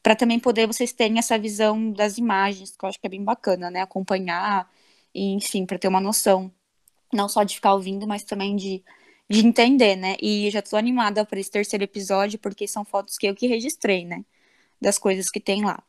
para 0.07 0.15
também 0.15 0.39
poder 0.39 0.67
vocês 0.67 0.93
terem 0.93 1.19
essa 1.19 1.37
visão 1.37 1.91
das 1.91 2.17
imagens, 2.17 2.75
que 2.77 2.85
eu 2.85 2.87
acho 2.87 2.97
que 2.97 3.05
é 3.07 3.09
bem 3.09 3.23
bacana, 3.23 3.69
né? 3.69 3.81
Acompanhar, 3.81 4.69
e, 5.13 5.33
enfim, 5.33 5.65
para 5.65 5.77
ter 5.77 5.89
uma 5.89 5.99
noção, 5.99 6.49
não 7.13 7.27
só 7.27 7.43
de 7.43 7.55
ficar 7.55 7.73
ouvindo, 7.73 8.07
mas 8.07 8.23
também 8.23 8.55
de, 8.55 8.83
de 9.29 9.45
entender, 9.45 9.95
né? 9.95 10.15
E 10.21 10.49
já 10.51 10.61
tô 10.61 10.77
animada 10.77 11.25
para 11.25 11.39
esse 11.39 11.51
terceiro 11.51 11.83
episódio, 11.83 12.39
porque 12.39 12.67
são 12.67 12.85
fotos 12.85 13.17
que 13.17 13.27
eu 13.27 13.35
que 13.35 13.47
registrei, 13.47 14.05
né? 14.05 14.23
Das 14.81 14.97
coisas 14.97 15.29
que 15.29 15.39
tem 15.39 15.63
lá. 15.65 15.83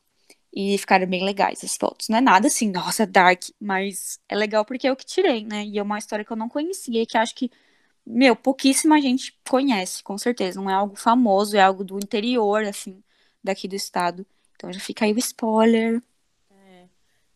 E 0.53 0.77
ficaram 0.79 1.07
bem 1.07 1.25
legais 1.25 1.63
as 1.63 1.77
fotos. 1.77 2.09
Não 2.09 2.19
é 2.19 2.21
nada 2.21 2.49
assim, 2.49 2.71
nossa, 2.71 3.07
dark, 3.07 3.45
mas 3.61 4.19
é 4.29 4.35
legal 4.37 4.65
porque 4.65 4.87
é 4.89 4.93
o 4.93 4.97
que 4.97 5.07
tirei, 5.07 5.45
né? 5.45 5.65
E 5.65 5.79
é 5.79 5.83
uma 5.83 5.99
história 5.99 6.25
que 6.25 6.33
eu 6.33 6.37
não 6.37 6.49
conhecia 6.49 7.03
e 7.03 7.07
que 7.07 7.19
acho 7.19 7.35
que, 7.35 7.51
meu, 8.07 8.35
pouquíssima 8.35 9.01
gente 9.01 9.39
conhece, 9.49 10.03
com 10.03 10.19
certeza. 10.19 10.61
Não 10.61 10.71
é 10.71 10.75
algo 10.75 10.97
famoso, 10.97 11.57
é 11.57 11.61
algo 11.61 11.85
do 11.85 11.99
interior, 11.99 12.65
assim, 12.65 13.03
daqui 13.45 13.69
do 13.69 13.77
estado. 13.77 14.27
Então 14.57 14.73
já 14.73 14.81
fica 14.81 15.05
aí 15.05 15.13
o 15.13 15.19
spoiler. 15.19 16.03
É. 16.51 16.89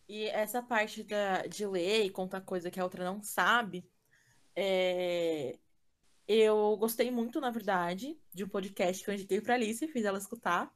E 0.09 0.25
essa 0.27 0.61
parte 0.61 1.03
da, 1.03 1.43
de 1.47 1.65
ler 1.65 2.05
e 2.05 2.09
contar 2.09 2.41
coisa 2.41 2.69
que 2.71 2.79
a 2.79 2.83
outra 2.83 3.05
não 3.05 3.21
sabe, 3.23 3.85
é... 4.55 5.57
eu 6.27 6.77
gostei 6.77 7.11
muito, 7.11 7.39
na 7.41 7.49
verdade, 7.49 8.17
de 8.33 8.43
um 8.43 8.49
podcast 8.49 9.03
que 9.03 9.09
eu 9.09 9.13
indiquei 9.13 9.41
pra 9.41 9.55
Alice, 9.55 9.87
fiz 9.87 10.05
ela 10.05 10.17
escutar 10.17 10.73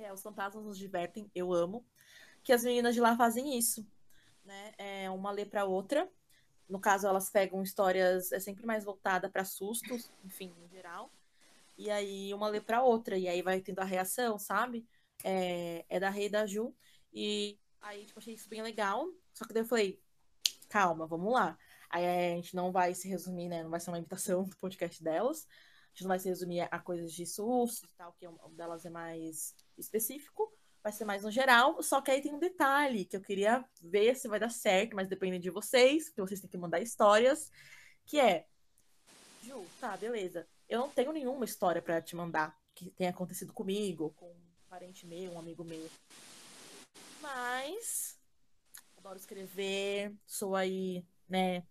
que 0.00 0.06
é 0.06 0.12
Os 0.12 0.22
Fantasmas 0.22 0.64
Nos 0.64 0.78
Divertem, 0.78 1.30
eu 1.34 1.52
amo, 1.52 1.84
que 2.42 2.54
as 2.54 2.64
meninas 2.64 2.94
de 2.94 3.02
lá 3.02 3.14
fazem 3.16 3.58
isso, 3.58 3.86
né? 4.44 4.72
É 4.78 5.10
uma 5.10 5.30
lê 5.30 5.44
para 5.44 5.66
outra. 5.66 6.10
No 6.66 6.80
caso, 6.80 7.06
elas 7.06 7.28
pegam 7.28 7.62
histórias, 7.62 8.32
é 8.32 8.40
sempre 8.40 8.64
mais 8.64 8.82
voltada 8.82 9.28
para 9.28 9.44
sustos, 9.44 10.10
enfim, 10.24 10.54
em 10.64 10.68
geral. 10.68 11.12
E 11.76 11.90
aí 11.90 12.32
uma 12.32 12.48
lê 12.48 12.62
para 12.62 12.82
outra, 12.82 13.18
e 13.18 13.28
aí 13.28 13.42
vai 13.42 13.60
tendo 13.60 13.80
a 13.80 13.84
reação, 13.84 14.38
sabe? 14.38 14.86
É, 15.22 15.84
é 15.86 16.00
da 16.00 16.08
Rei 16.08 16.30
da 16.30 16.46
Ju. 16.46 16.74
E 17.12 17.58
aí, 17.82 18.06
tipo, 18.06 18.18
achei 18.18 18.32
isso 18.32 18.48
bem 18.48 18.62
legal. 18.62 19.06
Só 19.34 19.44
que 19.44 19.52
daí 19.52 19.64
eu 19.64 19.68
falei, 19.68 20.00
calma, 20.68 21.06
vamos 21.06 21.30
lá. 21.30 21.58
A 21.90 21.98
gente 22.00 22.54
não 22.54 22.70
vai 22.70 22.94
se 22.94 23.08
resumir, 23.08 23.48
né? 23.48 23.62
Não 23.62 23.70
vai 23.70 23.80
ser 23.80 23.90
uma 23.90 23.98
imitação 23.98 24.44
do 24.48 24.56
podcast 24.56 25.02
delas. 25.02 25.46
A 25.48 25.90
gente 25.92 26.02
não 26.02 26.08
vai 26.08 26.18
se 26.18 26.28
resumir 26.28 26.60
a 26.70 26.78
coisas 26.78 27.12
de 27.12 27.26
susto 27.26 27.84
e 27.84 27.88
tal, 27.96 28.12
que 28.12 28.26
um 28.26 28.54
delas 28.54 28.84
é 28.86 28.90
mais 28.90 29.54
específico, 29.76 30.52
vai 30.82 30.92
ser 30.92 31.04
mais 31.04 31.24
no 31.24 31.30
geral, 31.30 31.82
só 31.82 32.00
que 32.00 32.12
aí 32.12 32.22
tem 32.22 32.32
um 32.32 32.38
detalhe 32.38 33.04
que 33.04 33.16
eu 33.16 33.20
queria 33.20 33.64
ver 33.82 34.14
se 34.14 34.28
vai 34.28 34.38
dar 34.38 34.50
certo, 34.50 34.94
mas 34.94 35.08
depende 35.08 35.40
de 35.40 35.50
vocês, 35.50 36.06
porque 36.06 36.20
vocês 36.20 36.40
têm 36.40 36.48
que 36.48 36.56
mandar 36.56 36.80
histórias, 36.80 37.50
que 38.06 38.20
é 38.20 38.46
Ju, 39.42 39.66
tá, 39.80 39.96
beleza. 39.96 40.46
Eu 40.68 40.80
não 40.80 40.90
tenho 40.90 41.12
nenhuma 41.12 41.44
história 41.44 41.80
para 41.80 42.00
te 42.00 42.14
mandar 42.14 42.56
que 42.74 42.90
tenha 42.90 43.10
acontecido 43.10 43.52
comigo, 43.52 44.10
com 44.16 44.26
um 44.26 44.68
parente 44.68 45.06
meu, 45.06 45.32
um 45.32 45.38
amigo 45.38 45.64
meu. 45.64 45.88
Mas 47.20 48.18
adoro 48.96 49.18
escrever, 49.18 50.14
sou 50.26 50.54
aí, 50.54 51.04
né, 51.28 51.64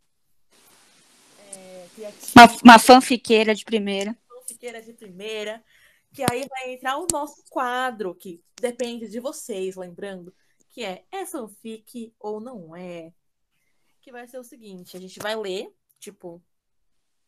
é, 1.55 2.13
uma, 2.35 2.57
uma 2.63 2.79
fanfiqueira 2.79 3.53
de 3.53 3.65
primeira. 3.65 4.17
Fanfiqueira 4.27 4.81
de 4.81 4.93
primeira. 4.93 5.63
Que 6.11 6.23
aí 6.23 6.47
vai 6.49 6.73
entrar 6.73 6.97
o 6.97 7.07
nosso 7.11 7.43
quadro, 7.49 8.15
que 8.15 8.43
depende 8.59 9.07
de 9.07 9.19
vocês, 9.19 9.75
lembrando, 9.75 10.33
que 10.71 10.83
é 10.83 11.05
é 11.11 11.25
fanfic 11.25 12.13
ou 12.19 12.39
não 12.39 12.75
é? 12.75 13.13
Que 14.01 14.11
vai 14.11 14.27
ser 14.27 14.39
o 14.39 14.43
seguinte, 14.43 14.97
a 14.97 14.99
gente 14.99 15.19
vai 15.19 15.35
ler, 15.35 15.71
tipo, 15.99 16.41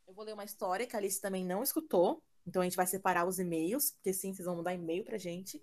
eu 0.07 0.13
vou 0.15 0.25
ler 0.25 0.33
uma 0.33 0.43
história 0.43 0.87
que 0.87 0.95
a 0.95 0.99
Alice 0.99 1.21
também 1.21 1.45
não 1.45 1.61
escutou, 1.61 2.23
então 2.45 2.61
a 2.61 2.65
gente 2.65 2.75
vai 2.75 2.87
separar 2.87 3.27
os 3.27 3.37
e-mails, 3.37 3.91
porque 3.91 4.13
sim, 4.13 4.33
vocês 4.33 4.45
vão 4.45 4.55
mandar 4.55 4.73
e-mail 4.73 5.03
pra 5.03 5.17
gente. 5.17 5.61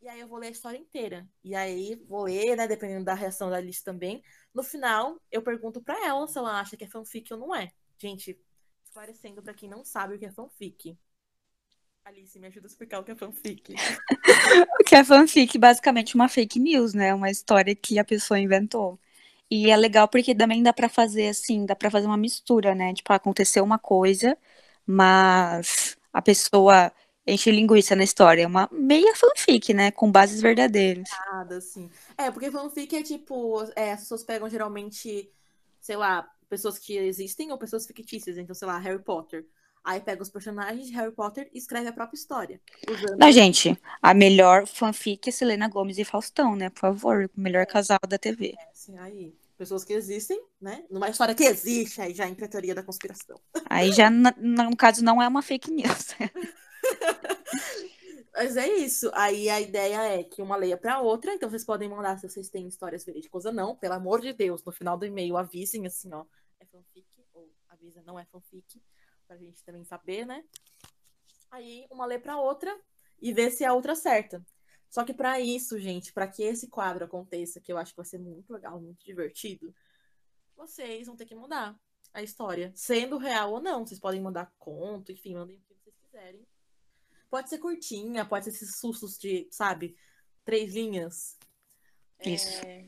E 0.00 0.08
aí 0.08 0.20
eu 0.20 0.28
vou 0.28 0.38
ler 0.38 0.48
a 0.48 0.50
história 0.50 0.78
inteira. 0.78 1.26
E 1.42 1.54
aí 1.54 1.96
vou 2.06 2.24
ler, 2.24 2.56
né, 2.56 2.66
dependendo 2.68 3.04
da 3.04 3.14
reação 3.14 3.50
da 3.50 3.56
Alice 3.56 3.82
também. 3.82 4.22
No 4.52 4.62
final, 4.62 5.20
eu 5.30 5.42
pergunto 5.42 5.82
para 5.82 6.06
ela 6.06 6.26
se 6.26 6.38
ela 6.38 6.60
acha 6.60 6.76
que 6.76 6.84
é 6.84 6.88
fanfic 6.88 7.32
ou 7.32 7.38
não 7.38 7.54
é. 7.54 7.72
Gente, 7.98 8.38
esclarecendo 8.84 9.42
para 9.42 9.54
quem 9.54 9.68
não 9.68 9.84
sabe 9.84 10.14
o 10.14 10.18
que 10.18 10.26
é 10.26 10.32
fanfic. 10.32 10.98
Alice, 12.04 12.38
me 12.38 12.48
ajuda 12.48 12.66
a 12.66 12.68
explicar 12.68 12.98
o 12.98 13.04
que 13.04 13.12
é 13.12 13.16
fanfic. 13.16 13.74
o 14.80 14.84
que 14.84 14.94
é 14.94 15.02
fanfic? 15.02 15.56
Basicamente 15.56 16.14
uma 16.14 16.28
fake 16.28 16.58
news, 16.58 16.92
né? 16.92 17.14
Uma 17.14 17.30
história 17.30 17.74
que 17.74 17.98
a 17.98 18.04
pessoa 18.04 18.38
inventou. 18.38 19.00
E 19.50 19.70
é 19.70 19.76
legal 19.76 20.06
porque 20.08 20.34
também 20.34 20.62
dá 20.62 20.72
para 20.72 20.88
fazer 20.88 21.28
assim, 21.28 21.64
dá 21.64 21.74
para 21.74 21.90
fazer 21.90 22.06
uma 22.06 22.16
mistura, 22.16 22.74
né? 22.74 22.92
Tipo, 22.92 23.12
aconteceu 23.12 23.64
uma 23.64 23.78
coisa, 23.78 24.36
mas 24.86 25.96
a 26.12 26.20
pessoa 26.20 26.92
enche 27.26 27.50
linguiça 27.50 27.96
na 27.96 28.04
história. 28.04 28.42
É 28.42 28.46
uma 28.46 28.68
meia 28.72 29.14
fanfic, 29.14 29.72
né? 29.72 29.90
Com 29.90 30.10
bases 30.10 30.40
verdadeiras. 30.40 31.08
Nada, 31.32 31.56
assim. 31.58 31.90
É, 32.16 32.30
porque 32.30 32.50
fanfic 32.50 32.94
é 32.96 33.02
tipo, 33.02 33.64
é, 33.76 33.92
as 33.92 34.00
pessoas 34.00 34.22
pegam 34.22 34.48
geralmente, 34.48 35.30
sei 35.80 35.96
lá, 35.96 36.28
pessoas 36.48 36.78
que 36.78 36.96
existem 36.96 37.50
ou 37.50 37.58
pessoas 37.58 37.86
fictícias. 37.86 38.36
Então, 38.36 38.54
sei 38.54 38.68
lá, 38.68 38.78
Harry 38.78 39.02
Potter. 39.02 39.46
Aí 39.82 40.00
pega 40.00 40.22
os 40.22 40.30
personagens 40.30 40.86
de 40.86 40.94
Harry 40.94 41.12
Potter 41.12 41.50
e 41.52 41.58
escreve 41.58 41.88
a 41.88 41.92
própria 41.92 42.16
história. 42.16 42.58
Usando... 42.88 43.18
Não, 43.18 43.30
gente, 43.30 43.78
a 44.00 44.14
melhor 44.14 44.66
fanfic 44.66 45.28
é 45.28 45.32
Selena 45.32 45.68
Gomes 45.68 45.98
e 45.98 46.04
Faustão, 46.04 46.56
né? 46.56 46.70
Por 46.70 46.80
favor, 46.80 47.30
o 47.36 47.40
melhor 47.40 47.62
é. 47.62 47.66
casal 47.66 47.98
da 48.08 48.16
TV. 48.16 48.54
É, 48.58 48.70
sim, 48.72 48.96
aí. 48.98 49.34
Pessoas 49.58 49.84
que 49.84 49.92
existem, 49.92 50.42
né? 50.60 50.84
Numa 50.90 51.08
história 51.08 51.34
que 51.34 51.44
existe, 51.44 52.00
aí 52.00 52.12
já 52.12 52.26
entra 52.26 52.46
a 52.46 52.48
teoria 52.48 52.74
da 52.74 52.82
conspiração. 52.82 53.38
Aí 53.66 53.92
já, 53.92 54.10
no 54.10 54.76
caso, 54.76 55.04
não 55.04 55.22
é 55.22 55.28
uma 55.28 55.42
fake 55.42 55.70
news. 55.70 56.08
Mas 58.34 58.56
é 58.56 58.66
isso. 58.66 59.10
Aí 59.14 59.48
a 59.48 59.60
ideia 59.60 60.18
é 60.18 60.24
que 60.24 60.42
uma 60.42 60.56
leia 60.56 60.76
para 60.76 61.00
outra, 61.00 61.32
então 61.32 61.48
vocês 61.48 61.64
podem 61.64 61.88
mandar 61.88 62.18
se 62.18 62.28
vocês 62.28 62.48
têm 62.48 62.66
histórias 62.66 63.04
verídicas 63.04 63.44
ou 63.44 63.52
não. 63.52 63.76
Pelo 63.76 63.94
amor 63.94 64.20
de 64.20 64.32
Deus, 64.32 64.64
no 64.64 64.72
final 64.72 64.98
do 64.98 65.06
e-mail 65.06 65.36
avisem 65.36 65.86
assim, 65.86 66.12
ó, 66.12 66.24
é 66.58 66.66
fanfic 66.66 67.06
ou 67.32 67.48
avisa 67.68 68.02
não 68.02 68.18
é 68.18 68.24
fanfic 68.24 68.82
pra 69.26 69.36
gente 69.36 69.62
também 69.62 69.84
saber, 69.84 70.26
né? 70.26 70.44
Aí 71.50 71.86
uma 71.90 72.04
lê 72.06 72.18
pra 72.18 72.36
outra 72.36 72.76
e 73.22 73.32
ver 73.32 73.50
se 73.50 73.64
a 73.64 73.72
outra 73.72 73.92
acerta. 73.92 74.44
Só 74.90 75.04
que 75.04 75.14
para 75.14 75.40
isso, 75.40 75.78
gente, 75.78 76.12
para 76.12 76.26
que 76.26 76.42
esse 76.42 76.68
quadro 76.68 77.04
aconteça, 77.04 77.60
que 77.60 77.72
eu 77.72 77.78
acho 77.78 77.92
que 77.92 77.96
vai 77.96 78.06
ser 78.06 78.18
muito 78.18 78.52
legal, 78.52 78.80
muito 78.80 79.04
divertido, 79.04 79.74
vocês 80.56 81.06
vão 81.06 81.16
ter 81.16 81.26
que 81.26 81.34
mudar 81.34 81.78
a 82.12 82.22
história, 82.22 82.72
sendo 82.74 83.16
real 83.16 83.52
ou 83.52 83.60
não. 83.60 83.86
Vocês 83.86 83.98
podem 83.98 84.20
mandar 84.20 84.52
conto, 84.58 85.10
enfim, 85.10 85.34
mandem 85.34 85.56
o 85.56 85.60
que 85.60 85.74
vocês 85.74 85.96
quiserem. 85.96 86.46
Pode 87.34 87.50
ser 87.50 87.58
curtinha, 87.58 88.24
pode 88.24 88.44
ser 88.44 88.52
esses 88.52 88.76
sustos 88.78 89.18
de, 89.18 89.48
sabe, 89.50 89.96
três 90.44 90.72
linhas. 90.72 91.36
Isso. 92.24 92.64
É, 92.64 92.84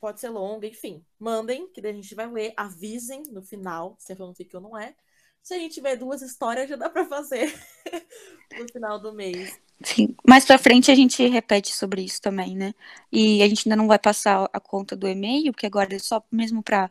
pode 0.00 0.18
ser 0.18 0.30
longa, 0.30 0.66
enfim. 0.66 1.06
Mandem, 1.16 1.68
que 1.68 1.80
daí 1.80 1.92
a 1.92 1.94
gente 1.94 2.12
vai 2.12 2.28
ler. 2.28 2.52
Avisem 2.56 3.22
no 3.30 3.40
final 3.40 3.94
se 4.00 4.14
é 4.14 4.16
fanfic 4.16 4.52
ou 4.56 4.62
não 4.62 4.76
é. 4.76 4.96
Se 5.40 5.54
a 5.54 5.58
gente 5.58 5.74
tiver 5.74 5.94
duas 5.94 6.22
histórias, 6.22 6.68
já 6.68 6.74
dá 6.74 6.90
para 6.90 7.06
fazer 7.06 7.54
no 8.58 8.66
final 8.72 8.98
do 8.98 9.12
mês. 9.12 9.56
Sim, 9.84 10.16
mais 10.26 10.44
pra 10.44 10.58
frente 10.58 10.90
a 10.90 10.96
gente 10.96 11.24
repete 11.28 11.72
sobre 11.72 12.02
isso 12.02 12.20
também, 12.20 12.56
né? 12.56 12.74
E 13.12 13.44
a 13.44 13.48
gente 13.48 13.68
ainda 13.68 13.76
não 13.76 13.86
vai 13.86 14.00
passar 14.00 14.50
a 14.52 14.58
conta 14.58 14.96
do 14.96 15.06
e-mail, 15.06 15.52
porque 15.52 15.66
agora 15.66 15.94
é 15.94 16.00
só 16.00 16.20
mesmo 16.32 16.64
pra, 16.64 16.90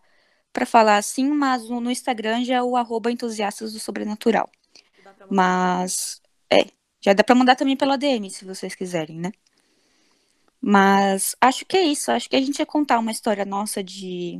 pra 0.53 0.65
falar 0.65 0.95
assim, 0.95 1.31
mas 1.31 1.67
no 1.67 1.91
Instagram 1.91 2.45
já 2.45 2.55
é 2.55 2.63
o 2.63 2.77
arroba 2.77 3.11
entusiastas 3.11 3.73
do 3.73 3.79
sobrenatural. 3.79 4.49
Mas, 5.29 6.20
é, 6.51 6.65
já 6.99 7.13
dá 7.13 7.23
pra 7.23 7.33
mandar 7.33 7.55
também 7.55 7.77
pela 7.77 7.97
DM, 7.97 8.29
se 8.29 8.45
vocês 8.45 8.75
quiserem, 8.75 9.19
né? 9.19 9.31
Mas 10.61 11.35
acho 11.41 11.65
que 11.65 11.75
é 11.75 11.81
isso, 11.83 12.11
acho 12.11 12.29
que 12.29 12.35
a 12.35 12.41
gente 12.41 12.59
ia 12.59 12.65
contar 12.65 12.99
uma 12.99 13.11
história 13.11 13.45
nossa 13.45 13.83
de... 13.83 14.39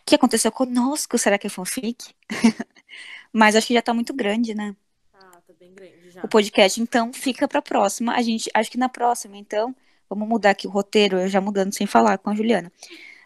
O 0.00 0.04
que 0.04 0.14
aconteceu 0.14 0.50
conosco, 0.50 1.16
será 1.16 1.38
que 1.38 1.46
é 1.46 1.50
fanfic? 1.50 2.14
Mas 3.32 3.56
acho 3.56 3.66
que 3.66 3.74
já 3.74 3.82
tá 3.82 3.94
muito 3.94 4.12
grande, 4.12 4.54
né? 4.54 4.74
Ah, 5.14 5.40
tá 5.46 5.52
bem 5.58 5.72
grande 5.74 6.10
já. 6.10 6.22
O 6.22 6.28
podcast, 6.28 6.80
então, 6.80 7.12
fica 7.12 7.46
pra 7.46 7.62
próxima. 7.62 8.14
A 8.14 8.22
gente, 8.22 8.50
acho 8.52 8.70
que 8.70 8.78
na 8.78 8.88
próxima, 8.88 9.36
então, 9.36 9.74
vamos 10.08 10.28
mudar 10.28 10.50
aqui 10.50 10.66
o 10.66 10.70
roteiro, 10.70 11.18
eu 11.18 11.28
já 11.28 11.40
mudando 11.40 11.74
sem 11.74 11.86
falar 11.86 12.18
com 12.18 12.30
a 12.30 12.34
Juliana. 12.34 12.72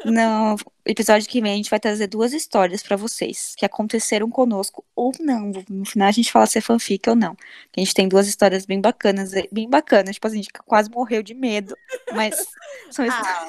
No 0.05 0.57
episódio 0.85 1.29
que 1.29 1.41
vem, 1.41 1.53
a 1.53 1.57
gente 1.57 1.71
vai 1.71 1.79
trazer 1.79 2.07
duas 2.07 2.33
histórias 2.33 2.83
para 2.83 2.97
vocês 2.97 3.55
que 3.57 3.65
aconteceram 3.65 4.29
conosco 4.29 4.85
ou 4.97 5.13
não. 5.21 5.53
No 5.69 5.85
final, 5.85 6.09
a 6.09 6.13
gente 6.13 6.33
fala 6.33 6.47
se 6.47 6.59
é 6.59 6.61
fanfic 6.61 7.09
ou 7.09 7.17
não. 7.17 7.37
A 7.77 7.81
gente 7.81 7.95
tem 7.95 8.09
duas 8.09 8.27
histórias 8.27 8.67
bem 8.67 8.81
bacanas, 8.81 9.33
bem 9.51 9.69
bacanas. 9.69 10.15
Tipo 10.15 10.27
assim, 10.27 10.41
a 10.41 10.43
gente 10.43 10.53
quase 10.67 10.91
morreu 10.91 11.23
de 11.23 11.35
medo, 11.35 11.77
mas 12.13 12.35
são 12.91 13.07
ah, 13.09 13.49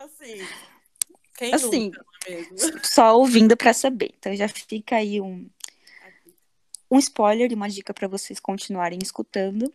assim, 0.00 0.46
quem 1.36 1.54
assim, 1.54 1.90
é 2.26 2.44
só 2.82 3.18
ouvindo 3.18 3.56
para 3.56 3.72
saber. 3.72 4.14
Então 4.18 4.34
já 4.34 4.48
fica 4.48 4.96
aí 4.96 5.20
um 5.20 5.48
um 6.90 6.98
spoiler 6.98 7.50
e 7.50 7.54
uma 7.54 7.68
dica 7.68 7.92
para 7.92 8.06
vocês 8.06 8.38
continuarem 8.38 8.98
escutando. 9.02 9.72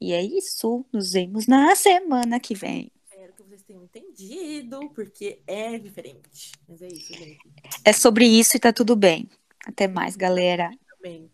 E 0.00 0.12
é 0.12 0.22
isso. 0.22 0.84
Nos 0.92 1.12
vemos 1.12 1.46
na 1.46 1.74
semana 1.74 2.40
que 2.40 2.54
vem. 2.54 2.90
Que 3.38 3.44
vocês 3.44 3.62
tenham 3.62 3.84
entendido, 3.84 4.90
porque 4.96 5.40
é 5.46 5.78
diferente. 5.78 6.50
Mas 6.68 6.82
é 6.82 6.88
isso, 6.88 7.14
gente. 7.14 7.38
É 7.84 7.92
sobre 7.92 8.26
isso 8.26 8.56
e 8.56 8.60
tá 8.60 8.72
tudo 8.72 8.96
bem. 8.96 9.30
Até 9.64 9.86
mais, 9.86 10.16
galera. 10.16 10.72
Também. 10.96 11.30